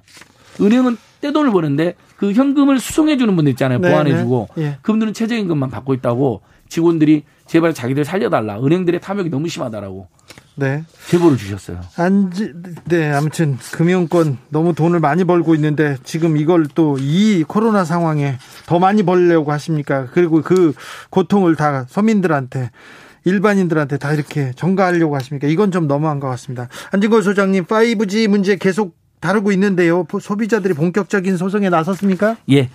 [0.61, 3.81] 은행은 떼돈을 버는데 그 현금을 수송해 주는 분들 있잖아요.
[3.81, 4.49] 네, 보완해 주고.
[4.55, 4.63] 네.
[4.63, 4.79] 예.
[4.83, 8.65] 그분들은 최저임금만 받고 있다고 직원들이 제발 자기들 살려달라.
[8.65, 10.09] 은행들의 탐욕이 너무 심하다라고
[10.55, 10.85] 네.
[11.11, 11.81] 제보를 주셨어요.
[11.99, 12.51] 안지,
[12.87, 18.79] 네, 아무튼 금융권 너무 돈을 많이 벌고 있는데 지금 이걸 또 이 코로나 상황에 더
[18.79, 20.07] 많이 벌려고 하십니까?
[20.15, 20.73] 그리고 그
[21.11, 22.71] 고통을 다 서민들한테
[23.25, 25.47] 일반인들한테 다 이렇게 전가하려고 하십니까?
[25.47, 26.69] 이건 좀 너무한 것 같습니다.
[26.93, 30.07] 안진걸 소장님, 5G 문제 계속 다루고 있는데요.
[30.23, 32.39] 소비자들이 본격적인 소송에 나섰습니까?
[32.51, 32.71] 예.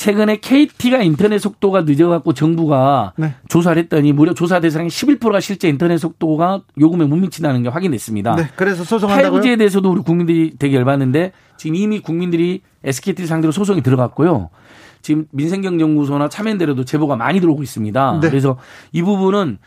[0.00, 3.34] 최근에 KT가 인터넷 속도가 늦어갖고 정부가 네.
[3.48, 8.34] 조사를 했더니 무려 조사 대상의 11%가 실제 인터넷 속도가 요금에 못 미친다는 게 확인됐습니다.
[8.34, 9.42] 네, 그래서 소송한다고요?
[9.42, 14.48] 5G에 대해서도 우리 국민들이 되게 열받는데 지금 이미 국민들이 SKT 상대로 소송이 들어갔고요.
[15.02, 18.20] 지금 민생경제연구소나 참여연대로도 제보가 많이 들어오고 있습니다.
[18.22, 18.30] 네.
[18.30, 18.56] 그래서
[18.92, 19.58] 이 부분은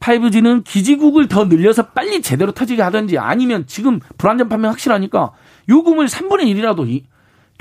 [0.00, 5.32] 5G는 기지국을 더 늘려서 빨리 제대로 터지게 하든지 아니면 지금 불안전 판매 확실하니까
[5.68, 7.04] 요금을 3분의 1이라도 이,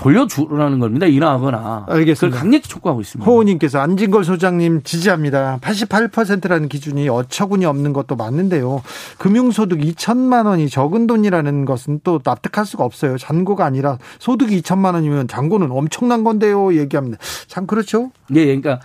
[0.01, 1.05] 돌려주라는 겁니다.
[1.05, 1.85] 인하하거나.
[1.87, 2.35] 알겠습니다.
[2.35, 3.29] 그걸 강력히 촉구하고 있습니다.
[3.29, 5.59] 호우님께서 안진걸 소장님 지지합니다.
[5.61, 8.81] 88%라는 기준이 어처구니 없는 것도 맞는데요.
[9.19, 13.19] 금융소득 2천만 원이 적은 돈이라는 것은 또 납득할 수가 없어요.
[13.19, 16.75] 잔고가 아니라 소득이 2천만 원이면 잔고는 엄청난 건데요.
[16.75, 17.17] 얘기합니다.
[17.45, 18.11] 참 그렇죠?
[18.33, 18.79] 예, 그러니까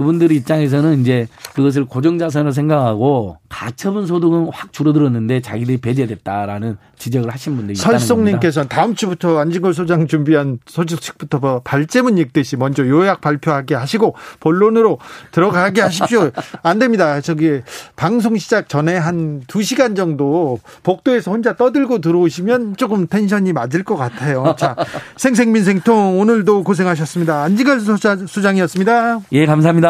[0.00, 7.76] 그분들 입장에서는 이제 그것을 고정자산으로 생각하고 가처분 소득은 확 줄어들었는데 자기들이 배제됐다라는 지적을 하신 분들이
[7.78, 7.98] 있다는.
[7.98, 14.98] 설송님께서는 다음 주부터 안진걸 소장 준비한 소식부터 뭐 발제문 읽듯이 먼저 요약 발표하게 하시고 본론으로
[15.32, 16.30] 들어가게 하십시오.
[16.62, 17.20] 안 됩니다.
[17.20, 17.60] 저기
[17.96, 24.54] 방송 시작 전에 한 두시간 정도 복도에서 혼자 떠들고 들어오시면 조금 텐션이 맞을 것 같아요.
[24.58, 24.76] 자,
[25.18, 27.42] 생생민생통 오늘도 고생하셨습니다.
[27.42, 29.20] 안진걸 소자- 소장이었습니다.
[29.32, 29.89] 예, 감사합니다.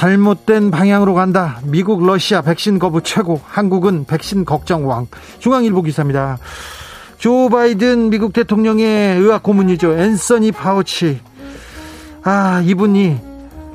[0.00, 1.60] 잘못된 방향으로 간다.
[1.62, 3.38] 미국 러시아 백신 거부 최고.
[3.44, 5.06] 한국은 백신 걱정 왕.
[5.40, 6.38] 중앙일보 기사입니다.
[7.18, 9.98] 조 바이든 미국 대통령의 의학 고문이죠.
[9.98, 11.20] 앤서니 파우치.
[12.22, 13.18] 아, 이분이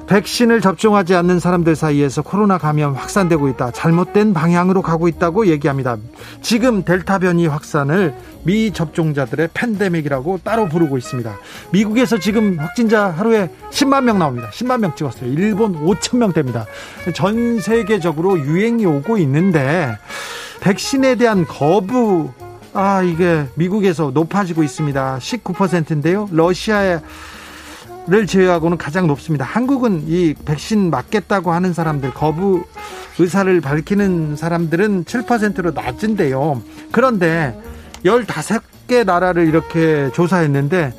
[0.07, 3.71] 백신을 접종하지 않는 사람들 사이에서 코로나 감염 확산되고 있다.
[3.71, 5.97] 잘못된 방향으로 가고 있다고 얘기합니다.
[6.41, 11.35] 지금 델타 변이 확산을 미 접종자들의 팬데믹이라고 따로 부르고 있습니다.
[11.71, 14.49] 미국에서 지금 확진자 하루에 10만 명 나옵니다.
[14.51, 15.31] 10만 명 찍었어요.
[15.31, 16.65] 일본 5천 명 됩니다.
[17.15, 19.97] 전 세계적으로 유행이 오고 있는데
[20.61, 22.31] 백신에 대한 거부
[22.73, 25.17] 아 이게 미국에서 높아지고 있습니다.
[25.19, 26.27] 19%인데요.
[26.31, 26.99] 러시아에
[28.07, 29.45] 를 제외하고는 가장 높습니다.
[29.45, 32.63] 한국은 이 백신 맞겠다고 하는 사람들 거부
[33.17, 36.61] 의사를 밝히는 사람들은 7%로 낮은데요.
[36.91, 37.59] 그런데
[38.03, 40.93] 15개 나라를 이렇게 조사했는데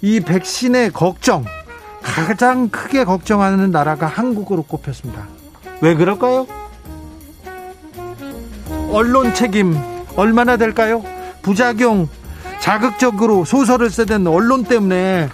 [0.00, 1.44] 이 백신의 걱정
[2.02, 5.26] 가장 크게 걱정하는 나라가 한국으로 꼽혔습니다.
[5.80, 6.46] 왜 그럴까요?
[8.92, 9.76] 언론 책임
[10.14, 11.02] 얼마나 될까요?
[11.42, 12.08] 부작용
[12.60, 15.28] 자극적으로 소설을 쓰는 언론 때문에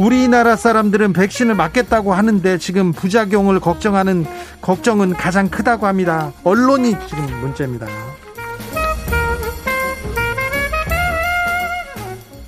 [0.00, 4.24] 우리나라 사람들은 백신을 맞겠다고 하는데 지금 부작용을 걱정하는
[4.62, 6.32] 걱정은 가장 크다고 합니다.
[6.42, 7.86] 언론이 지금 문제입니다.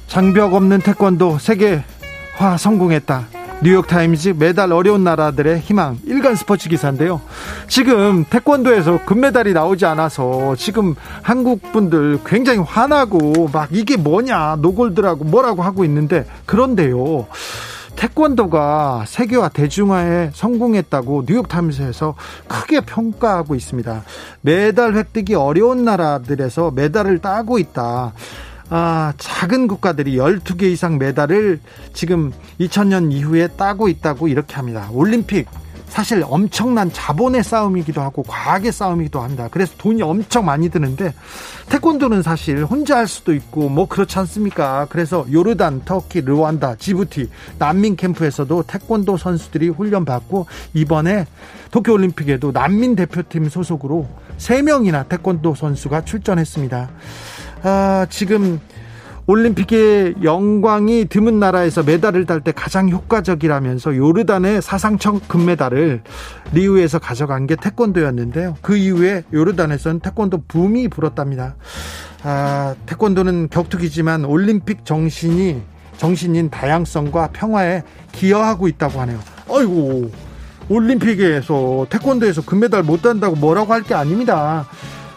[0.07, 3.42] 장벽 없는 태권도 세계화 성공했다.
[3.63, 7.21] 뉴욕타임즈 매달 어려운 나라들의 희망 일간 스포츠 기사인데요.
[7.69, 15.63] 지금 태권도에서 금메달이 나오지 않아서 지금 한국 분들 굉장히 화나고 막 이게 뭐냐 노골드라고 뭐라고
[15.63, 17.29] 하고 있는데 그런데요.
[17.95, 22.17] 태권도가 세계화 대중화에 성공했다고 뉴욕타임스에서
[22.49, 24.03] 크게 평가하고 있습니다.
[24.41, 28.13] 메달 획득이 어려운 나라들에서 메달을 따고 있다.
[28.75, 31.61] 아, 작은 국가들이 12개 이상 메달을
[31.93, 34.89] 지금 2000년 이후에 따고 있다고 이렇게 합니다.
[34.93, 35.47] 올림픽
[35.89, 39.49] 사실 엄청난 자본의 싸움이기도 하고 과학의 싸움이기도 합니다.
[39.51, 41.13] 그래서 돈이 엄청 많이 드는데
[41.69, 44.87] 태권도는 사실 혼자 할 수도 있고 뭐 그렇지 않습니까?
[44.89, 51.27] 그래서 요르단, 터키, 르완다, 지부티 난민 캠프에서도 태권도 선수들이 훈련 받고 이번에
[51.71, 54.09] 도쿄 올림픽에도 난민 대표팀 소속으로
[54.39, 56.89] 3명이나 태권도 선수가 출전했습니다.
[57.63, 58.61] 아, 지금
[59.27, 66.03] 올림픽의 영광이 드문 나라에서 메달을 딸 때 가장 효과적이라면서 요르단의 사상 첫 금메달을
[66.53, 68.57] 리우에서 가져간 게 태권도였는데요.
[68.63, 71.55] 그 이후에 요르단에서는 태권도 붐이 불었답니다.
[72.25, 75.63] 아, 태권도는 격투기지만 올림픽 정신이
[75.99, 79.21] 정신인 다양성과 평화에 기여하고 있다고 하네요.
[79.49, 80.11] 아이고
[80.69, 84.67] 올림픽에서 태권도에서 금메달 못 딴다고 뭐라고 할 게 아닙니다.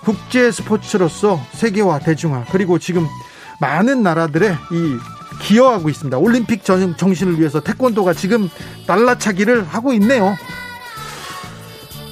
[0.05, 3.07] 국제 스포츠로서 세계화 대중화 그리고 지금
[3.59, 4.97] 많은 나라들의 이
[5.41, 6.17] 기여하고 있습니다.
[6.17, 8.49] 올림픽 전- 정신을 위해서 태권도가 지금
[8.87, 10.37] 날라차기를 하고 있네요.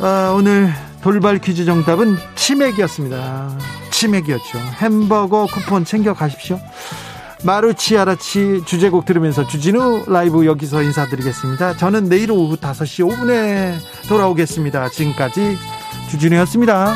[0.02, 3.58] 아, 오늘 돌발 퀴즈 정답은 치맥이었습니다.
[3.92, 4.58] 치맥이었죠.
[4.82, 6.60] 햄버거 쿠폰 챙겨 가십시오.
[7.46, 11.76] 마루치아라치 주제곡 들으면서 주진우 라이브 여기서 인사드리겠습니다.
[11.78, 13.76] 저는 내일 오후 5시 5분에
[14.08, 14.90] 돌아오겠습니다.
[14.90, 15.58] 지금까지
[16.10, 16.96] 주진우였습니다.